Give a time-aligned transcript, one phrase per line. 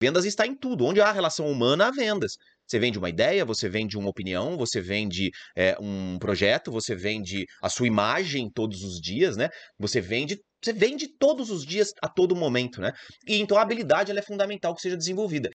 [0.00, 0.86] Vendas está em tudo.
[0.86, 2.36] Onde há relação humana, há vendas.
[2.66, 7.44] Você vende uma ideia, você vende uma opinião, você vende é, um projeto, você vende
[7.62, 9.48] a sua imagem todos os dias, né?
[9.78, 12.92] Você vende, você vende todos os dias, a todo momento, né?
[13.26, 15.50] E então a habilidade é fundamental que seja desenvolvida.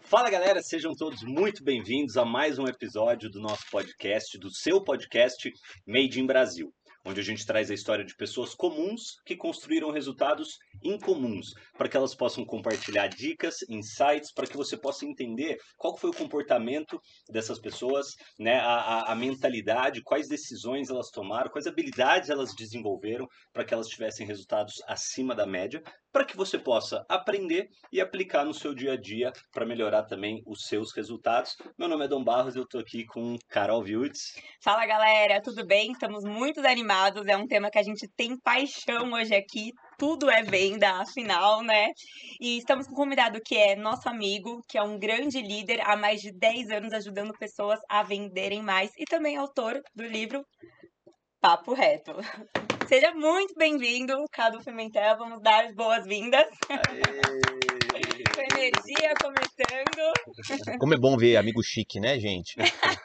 [0.00, 4.82] Fala galera, sejam todos muito bem-vindos a mais um episódio do nosso podcast, do seu
[4.82, 5.50] podcast
[5.86, 6.72] Made in Brasil
[7.06, 11.96] onde a gente traz a história de pessoas comuns que construíram resultados incomuns, para que
[11.96, 17.00] elas possam compartilhar dicas, insights, para que você possa entender qual foi o comportamento
[17.30, 23.64] dessas pessoas, né, a, a, mentalidade, quais decisões elas tomaram, quais habilidades elas desenvolveram para
[23.64, 28.54] que elas tivessem resultados acima da média, para que você possa aprender e aplicar no
[28.54, 31.56] seu dia a dia para melhorar também os seus resultados.
[31.78, 34.34] Meu nome é Dom Barros, eu estou aqui com Carol Wiltz.
[34.62, 35.92] Fala galera, tudo bem?
[35.92, 36.95] Estamos muito animados,
[37.26, 41.92] é um tema que a gente tem paixão hoje aqui, tudo é venda, afinal, né?
[42.40, 45.96] E estamos com um convidado que é nosso amigo, que é um grande líder há
[45.96, 50.44] mais de 10 anos ajudando pessoas a venderem mais e também autor do livro
[51.40, 52.12] Papo Reto.
[52.88, 55.18] Seja muito bem-vindo, Cadu Pimentel.
[55.18, 56.46] Vamos dar as boas-vindas.
[58.36, 60.12] Com energia começando.
[60.78, 62.54] Como é bom ver amigo chique, né, gente?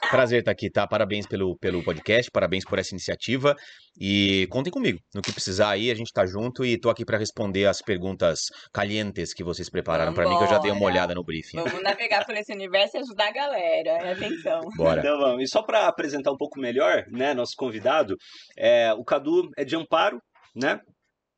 [0.09, 0.85] Prazer estar aqui, tá?
[0.85, 3.55] Parabéns pelo, pelo podcast, parabéns por essa iniciativa.
[3.97, 4.99] E contem comigo.
[5.15, 8.41] No que precisar aí, a gente tá junto e tô aqui para responder as perguntas
[8.73, 11.63] calientes que vocês prepararam para mim, que eu já dei uma olhada no briefing.
[11.63, 14.11] Vamos navegar por esse universo e ajudar a galera.
[14.11, 14.59] Atenção.
[14.75, 14.99] Bora.
[14.99, 15.43] Então vamos.
[15.43, 18.17] E só para apresentar um pouco melhor, né, nosso convidado,
[18.57, 20.21] é, o Cadu é de Amparo,
[20.53, 20.81] né?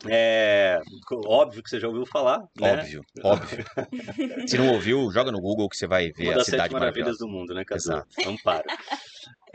[0.08, 0.81] É
[1.25, 2.39] óbvio que você já ouviu falar.
[2.59, 2.73] Né?
[2.73, 3.66] Óbvio, óbvio.
[4.47, 6.73] Se não ouviu, joga no Google que você vai ver Uma a das cidade sete
[6.73, 7.80] maravilhas do mundo, né, Cadu?
[7.80, 8.08] Exato.
[8.27, 8.66] Amparo.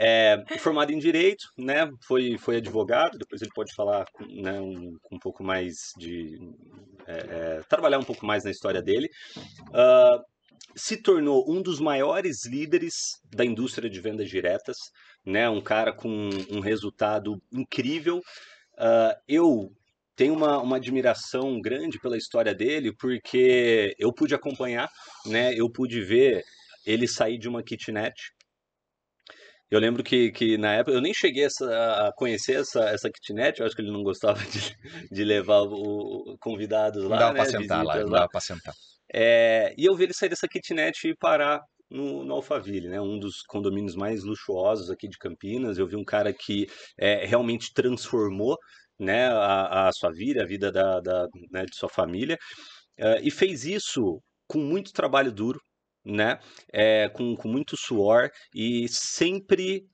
[0.00, 5.18] É, formado em Direito, né, foi, foi advogado, depois ele pode falar né, um, um
[5.18, 6.38] pouco mais de...
[7.04, 9.10] é, é, trabalhar um pouco mais na história dele.
[9.74, 10.22] Ah,
[10.76, 14.76] se tornou um dos maiores líderes da indústria de vendas diretas,
[15.26, 18.22] né, um cara com um resultado incrível.
[18.78, 19.72] Ah, eu
[20.18, 24.88] tenho uma, uma admiração grande pela história dele, porque eu pude acompanhar,
[25.24, 26.42] né, eu pude ver
[26.84, 28.14] ele sair de uma kitnet,
[29.70, 33.60] eu lembro que, que na época eu nem cheguei essa- a conhecer essa, essa kitnet,
[33.60, 34.74] eu acho que ele não gostava de,
[35.12, 38.74] de levar o, convidados Não lá, dava né, pra sentar lá, não dava pra sentar.
[39.12, 43.18] É, e eu vi ele sair dessa kitnet e parar no, no Alphaville, né, um
[43.18, 45.78] dos condomínios mais luxuosos aqui de Campinas.
[45.78, 46.66] Eu vi um cara que
[46.98, 48.56] é, realmente transformou
[48.98, 52.38] né, a, a sua vida, a vida da, da, né, de sua família,
[52.96, 55.60] é, e fez isso com muito trabalho duro,
[56.04, 56.38] né,
[56.72, 59.84] é, com, com muito suor e sempre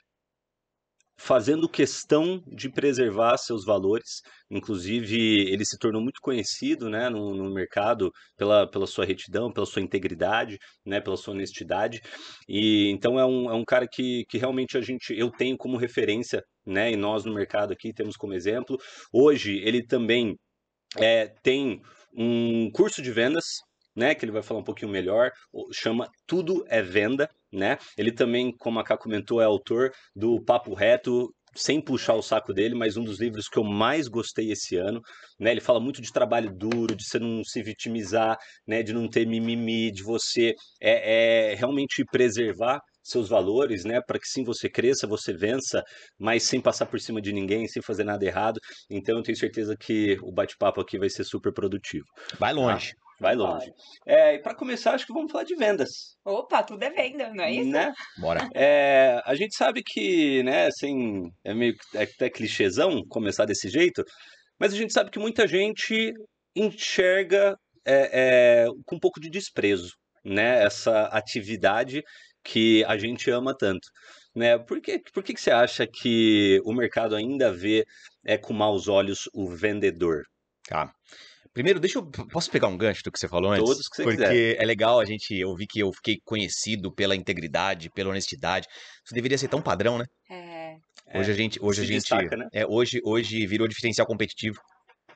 [1.17, 4.21] fazendo questão de preservar seus valores.
[4.51, 5.17] Inclusive,
[5.51, 9.83] ele se tornou muito conhecido né, no, no mercado pela, pela sua retidão, pela sua
[9.83, 12.01] integridade, né, pela sua honestidade.
[12.49, 15.77] E então é um, é um cara que, que realmente a gente eu tenho como
[15.77, 16.93] referência, né?
[16.93, 18.77] E nós no mercado aqui temos como exemplo.
[19.13, 20.37] Hoje ele também
[20.99, 21.81] é, tem
[22.17, 23.45] um curso de vendas,
[23.97, 24.15] né?
[24.15, 25.31] Que ele vai falar um pouquinho melhor.
[25.73, 27.79] Chama Tudo é Venda, né?
[27.97, 31.33] Ele também, como a Ká comentou, é autor do Papo Reto.
[31.57, 35.01] Sem puxar o saco dele, mas um dos livros que eu mais gostei esse ano,
[35.39, 35.53] né?
[35.53, 38.83] Ele fala muito de trabalho duro, de você não se vitimizar, né?
[38.83, 44.01] De não ter mimimi, de você é, é realmente preservar seus valores, né?
[44.05, 45.81] Para que sim você cresça, você vença,
[46.19, 48.59] mas sem passar por cima de ninguém, sem fazer nada errado.
[48.91, 52.07] Então eu tenho certeza que o bate-papo aqui vai ser super produtivo.
[52.37, 52.95] Vai longe.
[53.21, 53.71] Vai longe.
[54.07, 57.45] É, e para começar, acho que vamos falar de vendas, Opa, tudo é venda, não
[57.45, 57.71] é isso?
[57.71, 57.93] né?
[58.19, 58.49] Bora.
[58.55, 64.03] É, a gente sabe que, né, assim, é meio é até clichêzão começar desse jeito,
[64.59, 66.13] mas a gente sabe que muita gente
[66.57, 69.93] enxerga é, é, com um pouco de desprezo,
[70.25, 72.03] né, essa atividade
[72.43, 73.87] que a gente ama tanto.
[74.35, 74.59] Né?
[74.59, 77.85] Por, que, por que, que você acha que o mercado ainda vê
[78.25, 80.23] é, com maus olhos o vendedor?
[80.67, 80.91] Tá.
[81.55, 82.05] Primeiro, deixa eu.
[82.33, 83.65] Posso pegar um gancho do que você falou antes?
[83.65, 84.61] Todos que você Porque quiser.
[84.61, 88.67] é legal a gente ouvir que eu fiquei conhecido pela integridade, pela honestidade.
[89.05, 90.05] Isso deveria ser tão padrão, né?
[90.31, 90.75] É.
[91.19, 91.59] Hoje a gente.
[91.63, 92.01] Hoje se a gente.
[92.01, 92.49] destaca, né?
[92.53, 94.59] É, hoje, hoje virou diferencial competitivo.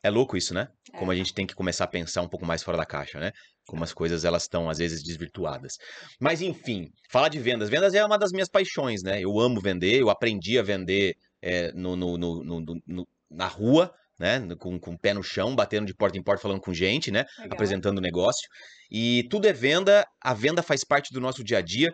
[0.00, 0.68] É louco isso, né?
[0.96, 1.14] Como É.
[1.14, 3.32] a gente tem que começar a pensar um pouco mais fora da caixa, né?
[3.66, 5.72] Como as coisas elas estão às vezes desvirtuadas.
[6.20, 7.68] Mas enfim, falar de vendas.
[7.68, 9.20] Vendas é uma das minhas paixões, né?
[9.20, 12.42] Eu amo vender, eu aprendi a vender é, no- no- no-
[12.86, 14.40] no- na rua, né?
[14.58, 17.24] Com, com o pé no chão, batendo de porta em porta, falando com gente, né?
[17.38, 17.52] Legal.
[17.54, 18.48] apresentando o negócio.
[18.90, 21.90] E tudo é venda, a venda faz parte do nosso dia a dia.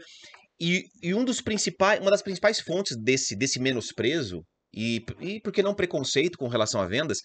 [0.60, 4.42] E, e um dos principais, uma das principais fontes desse, desse menosprezo
[4.72, 7.18] e, e por que não preconceito com relação a vendas,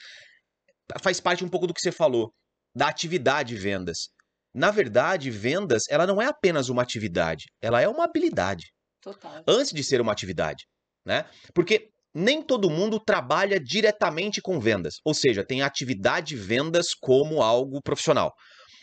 [1.01, 2.33] faz parte um pouco do que você falou,
[2.75, 4.09] da atividade vendas.
[4.53, 8.65] Na verdade, vendas, ela não é apenas uma atividade, ela é uma habilidade.
[9.01, 9.43] Total.
[9.47, 10.65] Antes de ser uma atividade,
[11.05, 11.25] né?
[11.53, 17.81] Porque nem todo mundo trabalha diretamente com vendas, ou seja, tem atividade vendas como algo
[17.81, 18.33] profissional.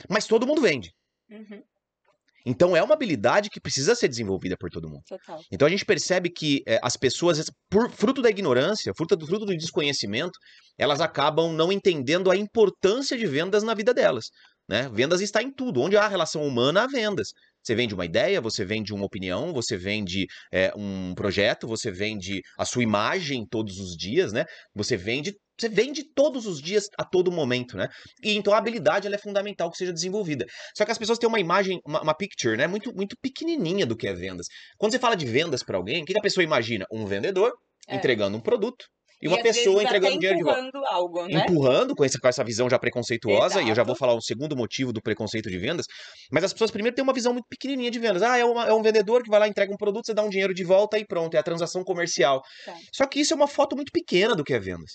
[0.09, 0.93] Mas todo mundo vende.
[1.31, 1.63] Uhum,
[2.45, 5.03] Então é uma habilidade que precisa ser desenvolvida por todo mundo.
[5.09, 5.41] total.
[5.51, 9.45] Então a gente percebe que é, as pessoas, por fruto da ignorância, fruto do, fruto
[9.45, 10.39] do desconhecimento,
[10.79, 14.27] elas acabam não entendendo a importância de vendas na vida delas.
[14.69, 14.89] Né?
[14.93, 15.81] Vendas está em tudo.
[15.81, 17.31] Onde há relação humana, há vendas.
[17.67, 22.41] Você vende uma ideia, você vende uma opinião, você vende é, um projeto, você vende
[22.57, 24.45] a sua imagem todos os dias, né?
[24.73, 27.89] Você vende, você vende todos os dias, a todo momento, né?
[28.23, 30.47] E então a habilidade é fundamental que seja desenvolvida.
[30.77, 32.69] Só que as pessoas têm uma imagem, uma, uma picture, né?
[32.69, 34.47] Muito, muito pequenininha do que é vendas.
[34.79, 36.87] Quando você fala de vendas para alguém, o que que a pessoa imagina?
[36.93, 37.53] Um vendedor
[37.89, 37.97] É.
[37.97, 38.87] entregando um produto
[39.23, 41.41] e uma às pessoa vezes entregando dinheiro de volta empurrando algo, né?
[41.41, 43.99] empurrando com, esse, com essa visão já preconceituosa, e eu já vou Exato.
[43.99, 45.87] falar um segundo motivo do preconceito de vendas,
[46.31, 48.23] mas as pessoas primeiro têm uma visão muito pequenininha de vendas.
[48.23, 50.29] Ah, é, uma- é um vendedor que vai lá, entrega um produto, você dá um
[50.31, 52.43] dinheiro de volta e pronto, é a transação comercial.
[52.65, 52.75] Tá.
[52.93, 54.93] Só que isso é uma foto muito pequena do que é vendas.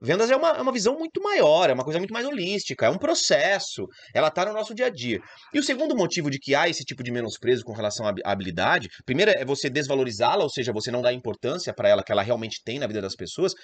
[0.00, 2.90] Vendas é uma, é uma visão muito maior, é uma coisa muito mais holística, é
[2.90, 5.18] um processo, ela tá no nosso dia a dia.
[5.54, 8.88] E o segundo motivo de que há esse tipo de menosprezo com relação à habilidade,
[9.06, 12.62] primeiro é você desvalorizá-la, ou seja, você não dá importância para ela que ela realmente
[12.62, 13.54] tem na vida das pessoas.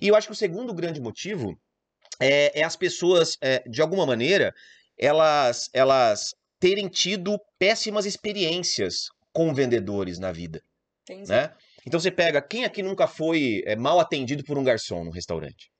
[0.00, 1.58] E eu acho que o segundo grande motivo
[2.20, 4.52] é, é as pessoas, é, de alguma maneira,
[4.98, 10.60] elas, elas terem tido péssimas experiências com vendedores na vida,
[11.08, 11.30] Entendi.
[11.30, 11.54] né?
[11.86, 15.70] Então você pega, quem aqui nunca foi é, mal atendido por um garçom no restaurante?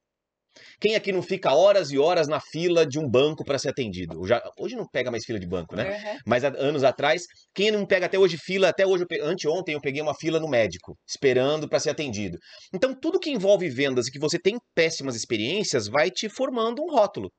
[0.80, 4.26] Quem aqui não fica horas e horas na fila de um banco para ser atendido?
[4.26, 5.84] Já, hoje não pega mais fila de banco, né?
[5.90, 6.18] Uhum.
[6.26, 7.22] Mas há anos atrás,
[7.54, 10.96] quem não pega até hoje fila, até hoje, anteontem eu peguei uma fila no médico,
[11.08, 12.38] esperando para ser atendido.
[12.72, 16.90] Então, tudo que envolve vendas e que você tem péssimas experiências vai te formando um
[16.90, 17.30] rótulo.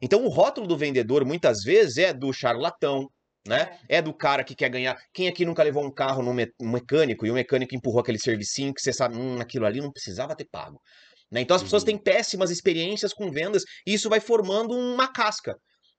[0.00, 3.08] Então, o rótulo do vendedor muitas vezes é do charlatão,
[3.46, 3.78] né?
[3.88, 4.96] É do cara que quer ganhar.
[5.12, 8.18] Quem aqui nunca levou um carro no me- um mecânico e o mecânico empurrou aquele
[8.18, 10.80] servicinho que você sabe, hum, aquilo ali não precisava ter pago.
[11.30, 11.40] Né?
[11.40, 11.86] Então, as pessoas Uhum.
[11.86, 15.54] têm péssimas experiências com vendas e isso vai formando uma casca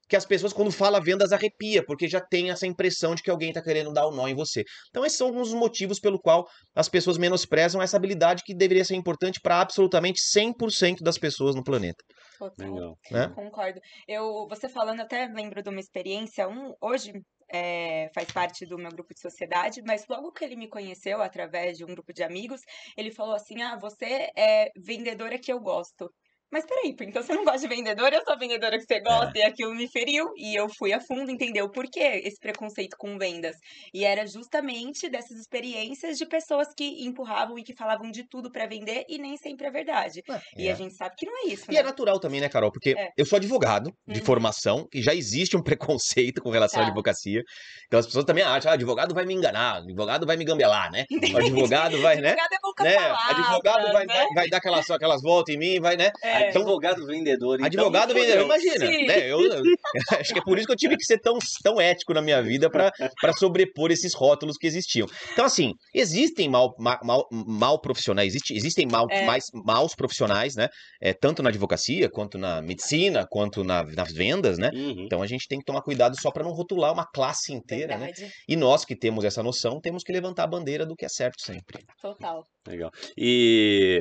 [0.08, 3.50] que as pessoas, quando fala vendas, arrepia, porque já tem essa impressão de que alguém
[3.50, 4.64] está querendo dar o nó em você.
[4.90, 6.46] Então, esses são alguns dos motivos pelo qual
[6.76, 11.64] as pessoas menosprezam essa habilidade que deveria ser importante para absolutamente 100% das pessoas no
[11.64, 12.04] planeta.
[12.38, 12.72] Total.
[12.72, 12.98] Legal.
[13.10, 13.32] Né?
[13.34, 13.80] Concordo.
[14.08, 16.48] Eu, você falando, até lembro de uma experiência.
[16.48, 17.12] Um, hoje
[17.50, 21.78] é, faz parte do meu grupo de sociedade, mas logo que ele me conheceu através
[21.78, 22.62] de um grupo de amigos,
[22.98, 26.12] ele falou assim: Ah, você é vendedora que eu gosto.
[26.52, 29.38] Mas peraí, então você não gosta de vendedora, eu sou a vendedora que você gosta,
[29.40, 30.32] e aquilo me feriu.
[30.38, 33.56] E eu fui a fundo entender o porquê esse preconceito com vendas.
[33.94, 38.68] E era justamente dessas experiências de pessoas que empurravam e que falavam de tudo pra
[38.68, 40.22] vender, e nem sempre é verdade.
[40.58, 40.70] E É.
[40.70, 41.78] a gente sabe que não é isso, E né?
[41.78, 42.72] é natural também, né, Carol?
[42.72, 43.10] Porque É.
[43.18, 44.26] eu sou advogado de Uhum.
[44.26, 46.86] formação e já existe um preconceito com relação à Tá.
[46.86, 47.44] advocacia.
[47.88, 51.06] Então as pessoas também acham, ah, advogado vai me enganar, advogado vai me gambelar, né?
[51.34, 52.38] O advogado vai, né?
[52.40, 52.94] Advogado é né?
[52.94, 54.14] palavra, Advogado vai, né?
[54.14, 56.12] vai, vai dar aquelas, aquelas voltas em mim, vai, né?
[56.24, 56.35] É.
[56.50, 57.56] Então, Advogado vendedor.
[57.56, 59.32] então, Advogado vendedor, imagina, né?
[59.32, 59.64] Eu, eu-
[60.20, 62.42] acho que é por isso que eu tive que ser tão, tão ético na minha
[62.42, 62.92] vida para
[63.38, 65.08] sobrepor esses rótulos que existiam.
[65.34, 69.26] Então, assim, existem mal, ma- mal, mal profissionais, existe, existem mal, É.
[69.26, 70.68] mais maus profissionais, né?
[71.02, 74.70] É, tanto na advocacia, quanto na medicina, quanto na, nas vendas, né?
[74.74, 75.06] Uhum.
[75.06, 78.08] Então a gente tem que tomar cuidado só para não rotular uma classe inteira, né?
[78.08, 81.10] Verdade, E nós que temos essa noção, temos que levantar a bandeira do que é
[81.10, 81.84] certo sempre.
[82.02, 82.44] total.
[82.68, 82.90] Legal.
[83.18, 84.00] E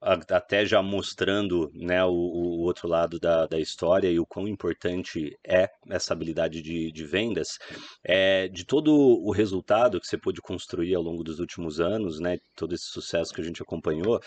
[0.00, 5.36] até já mostrando né, o, o outro lado da, da história e o quão importante
[5.46, 7.58] é essa habilidade de, de vendas,
[8.04, 12.38] é, de todo o resultado que você pôde construir ao longo dos últimos anos, né,
[12.56, 14.20] todo esse sucesso que a gente acompanhou,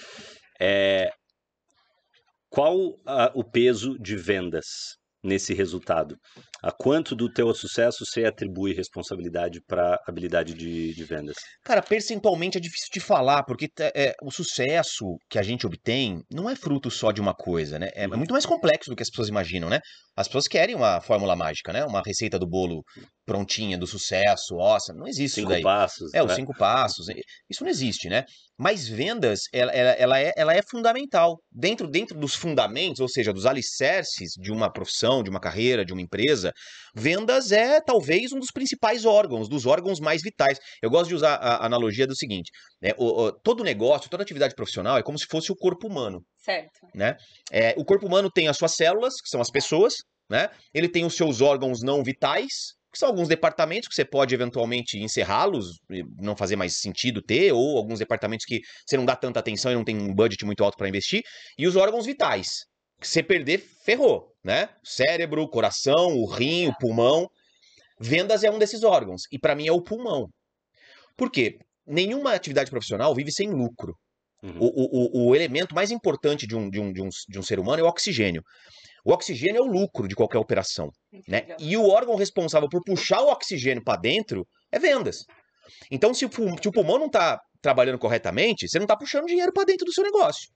[0.60, 1.12] é,
[2.50, 4.66] qual a- o peso de vendas
[5.24, 6.18] nesse resultado?
[6.64, 11.36] A quanto do teu sucesso você atribui responsabilidade para habilidade de, de vendas?
[11.62, 16.22] Cara, percentualmente é difícil de falar, porque te- é, o sucesso que a gente obtém
[16.32, 17.90] não é fruto só de uma coisa, né?
[17.94, 19.82] É, é muito mais complexo do que as pessoas imaginam, né?
[20.16, 21.84] As pessoas querem uma fórmula mágica, né?
[21.84, 22.82] Uma receita do bolo
[23.26, 25.64] prontinha, do sucesso, nossa, não existe Cinco isso daí.
[25.64, 26.14] passos.
[26.14, 26.36] É, os né?
[26.36, 27.08] cinco passos.
[27.50, 28.24] Isso não existe, né?
[28.58, 31.40] Mas vendas, ela, ela, ela é, ela é fundamental.
[31.52, 35.92] Dentro, dentro dos fundamentos, ou seja, dos alicerces de uma profissão, de uma carreira, de
[35.92, 36.53] uma empresa,
[36.96, 40.58] vendas é talvez um dos principais órgãos, dos órgãos mais vitais.
[40.82, 42.92] Eu gosto de usar a analogia do seguinte: né?
[42.98, 46.22] o- o- todo negócio, toda atividade profissional é como se fosse o corpo humano.
[46.38, 46.88] Certo.
[47.52, 49.96] É, o corpo humano tem as suas células, que são as pessoas,
[50.30, 50.50] né?
[50.74, 52.52] Ele tem os seus órgãos não vitais,
[52.92, 55.80] que são alguns departamentos que você pode eventualmente encerrá-los,
[56.20, 59.76] não fazer mais sentido ter, ou alguns departamentos que você não dá tanta atenção e
[59.76, 61.22] não tem um budget muito alto para investir,
[61.58, 62.48] e os órgãos vitais.
[63.04, 64.70] Que você perder, ferrou, né?
[64.82, 67.30] Cérebro, coração, o rim, o pulmão.
[68.00, 70.30] Vendas é um desses órgãos, e para mim é o pulmão.
[71.18, 71.60] Por quê?
[71.86, 73.94] Nenhuma atividade profissional vive sem lucro.
[74.42, 74.58] Uhum.
[74.58, 77.60] O, o, o elemento mais importante de um, de, um, de, um, de um ser
[77.60, 78.42] humano é o oxigênio.
[79.04, 80.90] O oxigênio é o lucro de qualquer operação.
[81.28, 81.48] Né?
[81.60, 85.26] E o órgão responsável por puxar o oxigênio para dentro é vendas.
[85.92, 89.52] Então, se o, se o pulmão não está trabalhando corretamente, você não está puxando dinheiro
[89.52, 90.50] para dentro do seu negócio.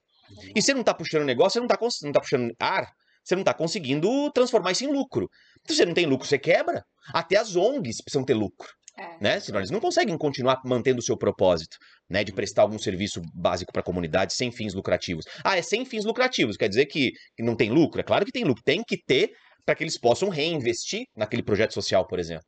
[0.56, 2.88] E se não está puxando negócio, você não está não tá puxando ar,
[3.24, 5.30] você não está conseguindo transformar isso em lucro.
[5.68, 6.84] Se você não tem lucro, você quebra.
[7.14, 8.68] Até as ONGs precisam ter lucro
[8.98, 9.18] É.
[9.22, 9.40] né?
[9.40, 11.78] Senão eles não conseguem continuar mantendo o seu propósito,
[12.10, 12.24] né?
[12.24, 15.26] De prestar algum serviço básico para a comunidade sem fins lucrativos.
[15.44, 18.00] Ah, é sem fins lucrativos, quer dizer que não tem lucro?
[18.00, 19.32] É claro que tem lucro, tem que ter
[19.68, 22.46] para que eles possam reinvestir naquele projeto social, por exemplo.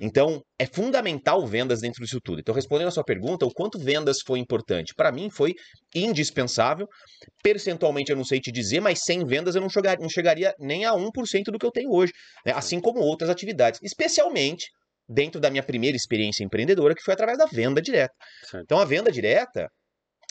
[0.00, 2.38] Então, é fundamental vendas dentro disso tudo.
[2.38, 4.94] Então, respondendo a sua pergunta, o quanto vendas foi importante?
[4.96, 5.52] Para mim, foi
[5.92, 6.86] indispensável.
[7.42, 10.84] Percentualmente, eu não sei te dizer, mas sem vendas eu não, chegar- não chegaria nem
[10.84, 12.12] a 1% do que eu tenho hoje.
[12.46, 12.52] né?
[12.54, 13.80] Assim como outras atividades.
[13.82, 14.66] Especialmente
[15.08, 18.14] dentro da minha primeira experiência empreendedora, que foi através da venda direta.
[18.48, 18.62] Certo.
[18.62, 19.66] Então, a venda direta,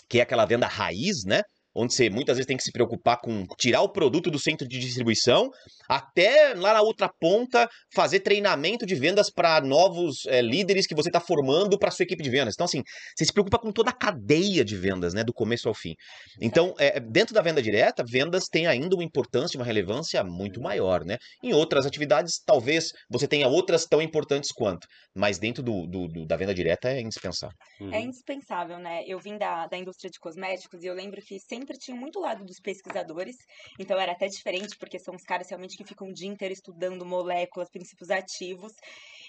[0.10, 1.42] que é aquela venda raiz, né?
[1.76, 4.80] Onde você muitas vezes tem que se preocupar com tirar o produto do centro de
[4.80, 5.50] distribuição,
[5.88, 11.10] até lá na outra ponta fazer treinamento de vendas para novos eh, líderes que você
[11.10, 12.54] está formando para sua equipe de vendas.
[12.56, 12.82] Então, assim,
[13.16, 15.24] você se preocupa com toda a cadeia de vendas, né?
[15.24, 15.94] Do começo ao fim.
[16.42, 21.04] Então, eh, dentro da venda direta, vendas têm ainda uma importância, uma relevância muito maior,
[21.06, 21.18] né?
[21.44, 26.26] Em outras atividades, talvez você tenha outras tão importantes quanto, mas dentro do, do- do-
[26.26, 27.56] da venda direta é indispensável.
[27.80, 27.94] Uhum.
[27.94, 29.04] É indispensável, né?
[29.06, 32.44] Eu vim da, da indústria de cosméticos e eu lembro que sempre tinha muito lado
[32.46, 33.36] dos pesquisadores,
[33.78, 37.06] então era até diferente, porque são os caras realmente que ficam o dia inteiro estudando
[37.06, 38.74] moléculas, princípios ativos,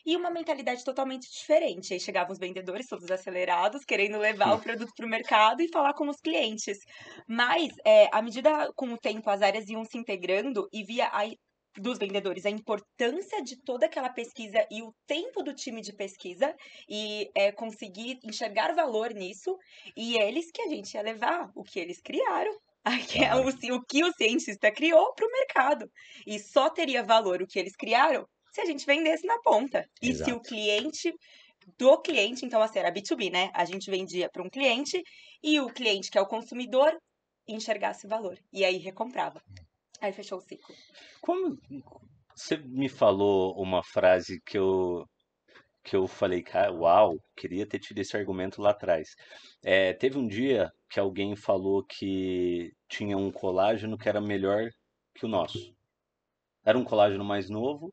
[0.04, 1.92] e uma mentalidade totalmente diferente.
[1.92, 5.94] Aí chegavam os vendedores, todos acelerados, querendo levar o produto para o mercado e falar
[5.94, 6.78] com os clientes.
[7.28, 11.26] Mas, é, à medida com o tempo, as áreas iam se integrando e via a
[11.76, 16.54] dos vendedores a importância de toda aquela pesquisa e o tempo do time de pesquisa
[16.88, 19.56] e é, conseguir enxergar valor nisso
[19.96, 22.52] e eles que a gente ia levar o que eles criaram
[22.84, 23.46] a que- Claro.
[23.48, 25.90] o, o que o cientista criou para o mercado.
[26.26, 29.86] E só teria valor o que eles criaram se a gente vendesse na ponta.
[30.02, 30.34] E se Exato.
[30.36, 31.12] o cliente
[31.78, 33.50] do cliente então assim era B2B né?
[33.54, 35.00] A gente vendia para um cliente
[35.42, 36.96] e o cliente que é o consumidor
[37.46, 38.38] enxergasse valor.
[38.52, 39.40] E aí recomprava
[40.00, 40.74] aí fechou o ciclo
[41.20, 41.58] Como
[42.34, 45.04] você me falou uma frase que eu
[45.82, 49.08] que eu falei, cara, uau, queria ter tido esse argumento lá atrás.
[49.64, 54.68] É, teve um dia que alguém falou que tinha um colágeno que era melhor
[55.14, 55.74] que o nosso.
[56.64, 57.92] Era um colágeno mais novo,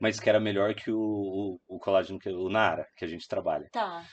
[0.00, 3.26] mas que era melhor que o, o, o colágeno que o Nara, que a gente
[3.26, 3.68] trabalha.
[3.72, 4.04] tá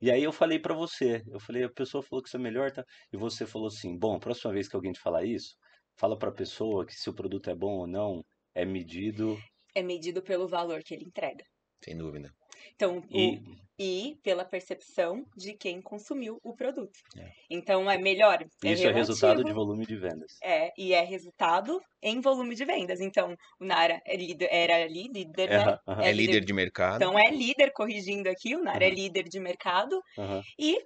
[0.00, 2.72] E aí eu falei pra você, eu falei, a pessoa falou que isso é melhor,
[2.72, 2.84] tá?
[3.12, 5.56] E você falou assim, bom, a próxima vez que alguém te falar isso,
[5.98, 8.24] fala pra pessoa que se o produto é bom ou não
[8.54, 11.44] é medido é medido pelo valor que ele entrega.
[11.82, 12.32] Sem dúvida.
[12.74, 16.98] Então, o- e e pela percepção de quem consumiu o produto.
[17.16, 17.32] É.
[17.48, 18.44] Então, é melhor.
[18.64, 20.32] É isso é resultado de volume de vendas.
[20.42, 23.00] É, e é resultado em volume de vendas.
[23.00, 25.64] Então, o Nara é líder, era ali líder, né?
[25.64, 26.96] Aham, aham, É líder de mercado.
[26.96, 28.94] Então, é líder, corrigindo aqui, o Nara é Aham.
[28.94, 30.00] líder de mercado.
[30.18, 30.44] aham.
[30.58, 30.84] E,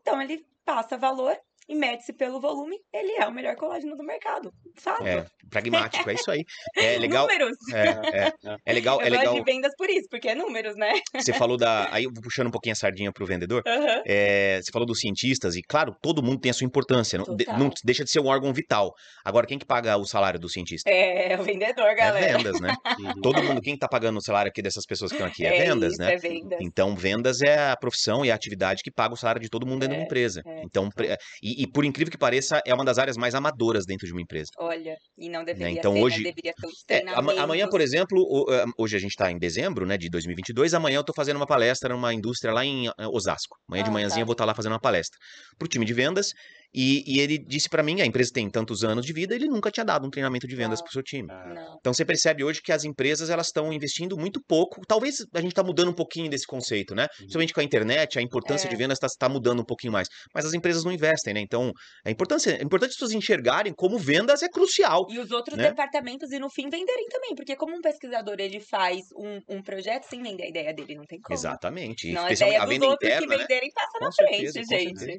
[0.00, 1.36] então, ele passa valor
[1.68, 4.50] e mede-se pelo volume, ele é o melhor colágeno do mercado.
[4.76, 5.06] Fato.
[5.06, 6.44] É, pragmático, é isso aí.
[6.76, 7.26] É legal.
[7.26, 7.56] Números.
[7.72, 8.32] É, é,
[8.66, 9.34] é legal, Eu é legal.
[9.34, 10.92] de vendas por isso, porque é números, né?
[11.16, 11.88] Você falou da.
[11.92, 13.62] Aí eu vou puxando um pouquinho a sardinha pro vendedor.
[13.66, 14.02] Aham.
[14.06, 17.18] É, você falou dos cientistas, e claro, todo mundo tem a sua importância.
[17.18, 18.92] Não, de- não deixa de ser um órgão vital.
[19.24, 20.90] Agora, quem que paga o salário do cientista?
[20.90, 22.36] É, o vendedor, É galera.
[22.38, 22.74] vendas, né?
[22.98, 23.20] Uhum.
[23.22, 25.44] Todo mundo, quem tá pagando o salário aqui dessas pessoas que estão aqui?
[25.46, 26.14] É, É vendas, isso, né?
[26.14, 26.58] É vendas.
[26.60, 29.80] Então, vendas é a profissão e a atividade que paga o salário de todo mundo
[29.80, 30.42] dentro de uma É, empresa.
[30.46, 30.62] é.
[30.64, 31.16] Então, pre-
[31.58, 34.20] e, e por incrível que pareça, é uma das áreas mais amadoras dentro de uma
[34.22, 34.50] empresa.
[34.58, 36.30] Olha, e não deveria então ser, hoje- né?
[36.30, 39.86] Deveria ter os É, ama- amanhã, por exemplo, ah, hoje a gente está em dezembro
[39.86, 43.56] né, de 2022, amanhã eu estou fazendo uma palestra numa indústria lá em ah, Osasco.
[43.68, 44.22] Amanhã de Ah, manhãzinha tá.
[44.22, 45.18] eu vou estar lá fazendo uma palestra
[45.58, 46.32] para o time de vendas.
[46.74, 49.70] E, e ele disse para mim, a empresa tem tantos anos de vida, ele nunca
[49.70, 51.28] tinha dado um treinamento de vendas para o seu time.
[51.30, 51.76] Ah, Não.
[51.78, 54.80] Então você percebe hoje que as empresas elas estão investindo muito pouco.
[54.86, 57.06] Talvez a gente está mudando um pouquinho desse conceito, né?
[57.16, 58.78] Principalmente com a internet, a importância de É.
[58.78, 60.08] vendas está mudando um pouquinho mais.
[60.34, 61.40] Mas as empresas não investem, né?
[61.40, 61.70] Então
[62.04, 65.06] é importante, é importante as pessoas enxergarem como vendas é crucial.
[65.10, 65.68] E os outros né?
[65.68, 70.04] departamentos e no fim venderem também, porque como um pesquisador ele faz um, um projeto
[70.04, 71.38] sem vender a ideia dele, não tem como.
[71.38, 72.10] Exatamente.
[72.12, 73.42] Não, a ideia a dos venda outros interna, que né?
[73.42, 74.98] venderem passa Com na certeza, frente, gente.
[74.98, 75.18] certeza.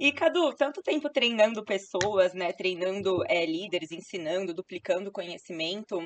[0.00, 2.52] E Cadu, tanto tempo treinando pessoas, né?
[2.52, 5.98] Treinando é, líderes, ensinando, duplicando conhecimento.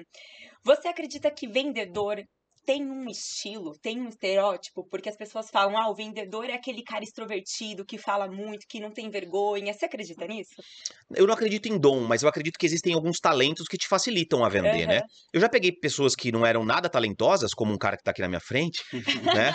[0.62, 2.22] Você acredita que vendedor
[2.68, 6.82] tem um estilo, tem um estereótipo, porque as pessoas falam, ah, o vendedor é aquele
[6.82, 9.72] cara extrovertido, que fala muito, que não tem vergonha.
[9.72, 10.62] Você acredita nisso?
[11.14, 14.44] Eu não acredito em dom, mas eu acredito que existem alguns talentos que te facilitam
[14.44, 14.98] a vender, né?
[14.98, 15.06] Aham.
[15.32, 18.20] Eu já peguei pessoas que não eram nada talentosas, como um cara que tá aqui
[18.20, 18.82] na minha frente,
[19.24, 19.54] né?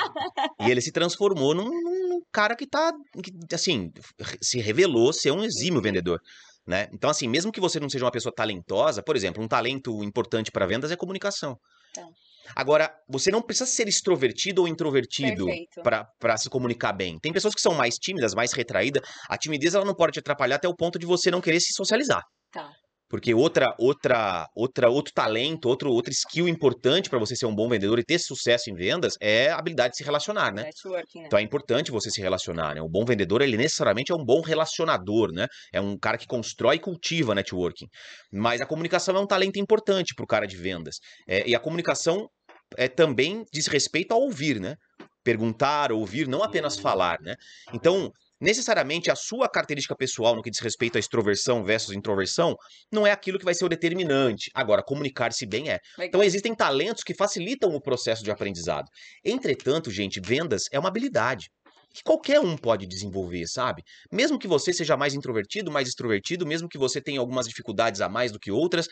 [0.61, 2.91] E ele se transformou num, num cara que tá,
[3.23, 3.91] que, assim,
[4.41, 6.19] se revelou ser um exímio vendedor.
[6.65, 6.87] Né?
[6.91, 10.49] Então, assim, mesmo que você não seja uma pessoa talentosa, por exemplo, um talento importante
[10.49, 11.59] para vendas é comunicação.
[11.93, 12.07] Tá.
[12.55, 15.45] Agora, você não precisa ser extrovertido ou introvertido
[15.83, 17.19] para se comunicar bem.
[17.19, 19.01] Tem pessoas que são mais tímidas, mais retraídas.
[19.29, 21.73] A timidez ela não pode te atrapalhar até o ponto de você não querer se
[21.73, 22.21] socializar.
[22.51, 22.71] Tá.
[23.13, 27.69] Porque outra, outra, outra, outro talento, outro, outro skill importante para você ser um bom
[27.69, 30.63] vendedor e ter sucesso em vendas é a habilidade de se relacionar, né?
[30.63, 31.25] Networking, né?
[31.27, 32.81] Então é importante você se relacionar, né?
[32.81, 35.45] O bom vendedor, ele necessariamente é um bom relacionador, né?
[35.71, 37.85] É um cara que constrói e cultiva networking.
[38.31, 40.95] Mas a comunicação é um talento importante para o cara de vendas.
[41.27, 42.27] É, e a comunicação
[42.75, 44.73] é, também diz respeito ao ouvir, né?
[45.23, 47.35] Perguntar, ouvir, não apenas falar, né?
[47.75, 48.11] Então,
[48.43, 52.55] necessariamente a sua característica pessoal no que diz respeito à extroversão versus introversão
[52.91, 54.51] não é aquilo que vai ser o determinante.
[54.53, 55.79] Agora, comunicar-se bem é.
[55.99, 58.87] Então existem talentos que facilitam o processo de aprendizado.
[59.23, 61.47] Entretanto, gente, vendas é uma habilidade
[61.93, 63.83] que qualquer um pode desenvolver, sabe?
[64.11, 68.09] Mesmo que você seja mais introvertido, mais extrovertido, mesmo que você tenha algumas dificuldades a
[68.09, 68.87] mais do que outras,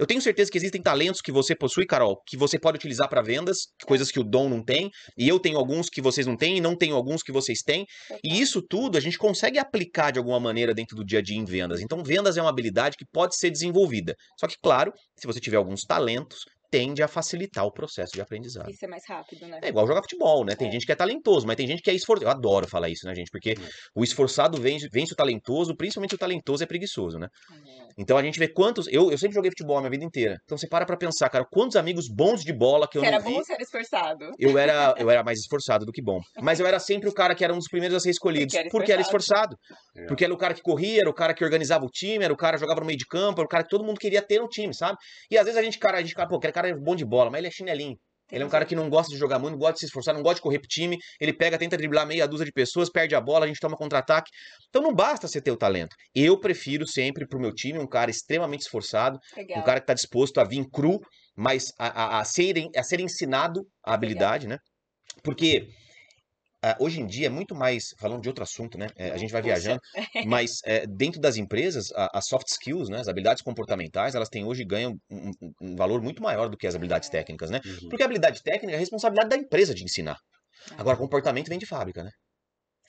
[0.00, 3.20] eu tenho certeza que existem talentos que você possui, Carol, que você pode utilizar para
[3.20, 6.56] vendas, coisas que o Dom não tem, e eu tenho alguns que vocês não têm,
[6.56, 7.84] e não tenho alguns que vocês têm,
[8.24, 11.36] e isso tudo a gente consegue aplicar de alguma maneira dentro do dia a dia
[11.36, 11.82] em vendas.
[11.82, 14.14] Então, vendas é uma habilidade que pode ser desenvolvida.
[14.38, 18.70] Só que, claro, se você tiver alguns talentos, tende a facilitar o processo de aprendizado.
[18.70, 19.58] Isso é mais rápido, né?
[19.62, 20.54] É igual jogar futebol, né?
[20.54, 20.70] Tem É.
[20.70, 22.26] gente que é talentoso, mas tem gente que é esforçado.
[22.26, 23.30] Eu adoro falar isso, né, gente?
[23.30, 23.54] Porque É.
[23.94, 27.26] o esforçado vence, vence o talentoso, principalmente o talentoso é preguiçoso, né?
[27.52, 27.80] É.
[27.98, 28.86] Então a gente vê quantos.
[28.88, 30.36] Eu, eu sempre joguei futebol a minha vida inteira.
[30.44, 33.16] Então você para pra pensar, cara, quantos amigos bons de bola que eu Você não
[33.16, 33.30] era vi.
[33.32, 34.30] bom ou você era esforçado?
[34.38, 36.20] Eu era, eu era mais esforçado do que bom.
[36.40, 38.54] Mas eu era sempre o cara que era um dos primeiros a ser escolhidos.
[38.70, 39.56] Porque era esforçado.
[40.06, 42.36] Porque era o cara que corria, era o cara que organizava o time, era o
[42.36, 44.38] cara que jogava no meio de campo, era o cara que todo mundo queria ter
[44.40, 44.96] no time, sabe?
[45.30, 47.04] E às vezes a gente, cara, a gente, cara, pô, aquele cara é bom de
[47.04, 47.96] bola, mas ele é chinelinho.
[48.30, 50.14] Ele é um cara que não gosta de jogar muito, não gosta de se esforçar,
[50.14, 50.96] não gosta de correr pro time.
[51.20, 54.30] Ele pega, tenta driblar meia dúzia de pessoas, perde a bola, a gente toma contra-ataque.
[54.68, 55.96] Então não basta você ter o talento.
[56.14, 59.58] Eu prefiro sempre pro meu time um cara extremamente esforçado, Legal.
[59.58, 61.00] um cara que tá disposto a vir cru,
[61.36, 64.58] mas a, a, a, ser, a ser ensinado a habilidade, né?
[65.24, 65.66] Porque
[66.62, 68.86] ah, hoje em dia é muito mais, falando de outro assunto, né?
[68.96, 69.80] É, a gente vai viajando,
[70.26, 72.98] mas é, dentro das empresas, as soft skills, né?
[73.00, 76.66] As habilidades comportamentais, elas têm hoje ganham um, um- um valor muito maior do que
[76.66, 77.60] as habilidades técnicas, né?
[77.64, 77.88] Uhum.
[77.88, 80.16] Porque a habilidade técnica é a responsabilidade da empresa de ensinar.
[80.76, 82.10] Agora, comportamento vem de fábrica, né?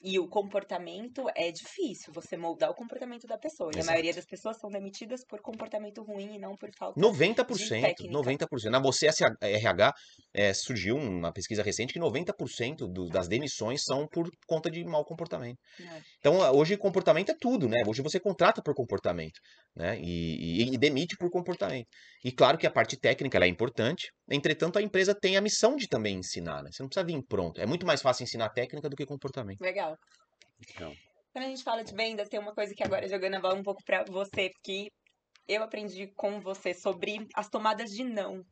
[0.04, 3.70] E o comportamento é difícil, você moldar o comportamento da pessoa.
[3.72, 3.92] E a Exato.
[3.92, 8.48] maioria das pessoas são demitidas por comportamento ruim e não por falta 90%, técnica.
[8.48, 8.70] 90%.
[8.72, 9.08] Na você
[9.42, 9.94] RH
[10.34, 15.06] é, surgiu uma pesquisa recente que 90% do, das demissões são por conta de mau
[15.06, 15.58] comportamento.
[15.80, 16.02] É.
[16.20, 17.84] Então, ah, hoje comportamento é tudo, né?
[17.86, 19.40] Hoje você contrata por comportamento,
[19.76, 20.00] né?
[20.02, 21.88] E, e- e demite por comportamento.
[22.24, 25.88] E claro que a parte técnica é importante, entretanto a empresa tem a missão de
[25.88, 26.70] também ensinar, né?
[26.72, 27.60] Você não precisa vir pronto.
[27.60, 29.62] É muito mais fácil ensinar técnica do que comportamento.
[29.62, 29.98] Legal.
[30.68, 30.94] Legal.
[31.34, 33.64] Quando a gente fala de vendas, tem uma coisa que agora jogando a bola um
[33.64, 34.92] pouco pra você, que
[35.48, 38.46] eu aprendi com você sobre as tomadas de não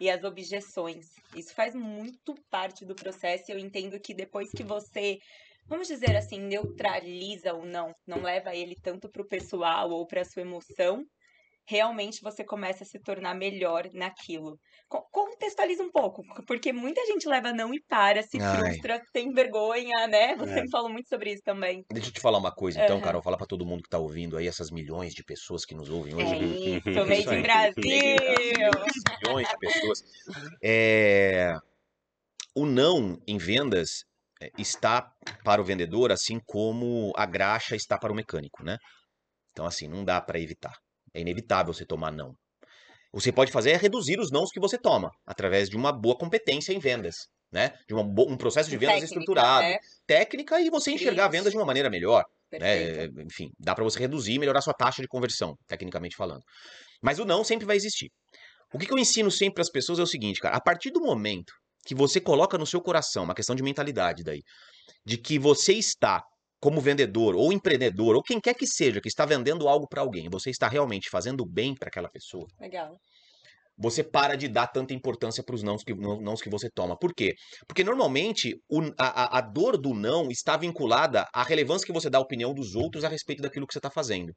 [0.00, 1.06] e as objeções.
[1.34, 5.18] Isso faz muito parte do processo e eu entendo que depois que você,
[5.66, 10.42] vamos dizer assim, neutraliza o não, não leva ele tanto pro pessoal ou pra sua
[10.42, 11.04] emoção,
[11.68, 14.58] realmente você começa a se tornar melhor naquilo.
[14.88, 18.50] Co- Contextualiza um pouco, porque muita gente leva não e para, se Ai.
[18.50, 20.34] frustra, tem vergonha, né?
[20.36, 20.62] Você É.
[20.62, 21.84] me falou muito sobre isso também.
[21.90, 23.04] Deixa eu te falar uma coisa, então, Aham.
[23.06, 25.88] Carol, fala pra todo mundo que tá ouvindo aí, essas milhões de pessoas que nos
[25.88, 26.34] ouvem É hoje.
[26.34, 28.16] isso, Isso Made in Brasil!
[29.20, 29.98] milhões de pessoas.
[30.62, 31.54] É,
[32.56, 34.04] O não em vendas
[34.42, 35.12] é, está
[35.44, 38.78] para o vendedor assim como a graxa está para o mecânico, né?
[39.52, 40.74] Então, assim, não dá para evitar.
[41.16, 42.30] É inevitável você tomar não.
[43.12, 45.92] O que você pode fazer é reduzir os nãos que você toma, através de uma
[45.92, 47.72] boa competência em vendas, né?
[47.88, 49.78] De uma um processo de vendas Técnica, estruturado, né?
[50.06, 51.32] técnica e você enxergar a Isso.
[51.32, 53.06] venda de uma maneira melhor né?
[53.24, 56.42] Enfim, dá para você reduzir e melhorar sua taxa de conversão, tecnicamente falando.
[57.02, 58.10] Mas o não sempre vai existir.
[58.72, 60.90] O que, que eu ensino sempre para as pessoas é o seguinte, cara, a partir
[60.90, 61.52] do momento
[61.84, 64.42] que você coloca no seu coração, uma questão de mentalidade daí,
[65.04, 66.22] de que você está
[66.60, 70.28] como vendedor ou empreendedor ou quem quer que seja que está vendendo algo para alguém,
[70.30, 72.96] você está realmente fazendo bem para aquela pessoa, Legal.
[73.78, 76.96] você para de dar tanta importância para os nãos que, não- nãos que você toma.
[76.98, 77.34] Por quê?
[77.68, 82.08] Porque normalmente o- a, a- a dor do não está vinculada à relevância que você
[82.08, 84.32] dá à opinião dos outros a respeito daquilo que você está fazendo.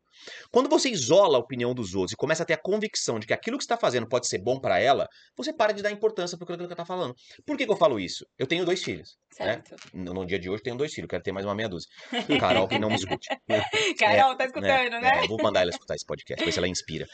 [0.52, 3.34] Quando você isola a opinião dos outros e começa a ter a convicção de que
[3.34, 6.38] aquilo que você está fazendo pode ser bom para ela, você para de dar importância
[6.38, 7.14] para aquilo que ela está falando.
[7.46, 8.26] Por que, que eu falo isso?
[8.38, 9.16] Eu tenho dois filhos.
[9.32, 9.76] Certo.
[9.94, 11.88] No, no dia de hoje tenho dois filhos, quero ter mais uma meia dúzia.
[12.40, 13.28] Carol que não me escute.
[14.00, 15.22] Carol, tá escutando, né?
[15.24, 17.06] É, vou mandar ela escutar esse podcast, ver se ela inspira.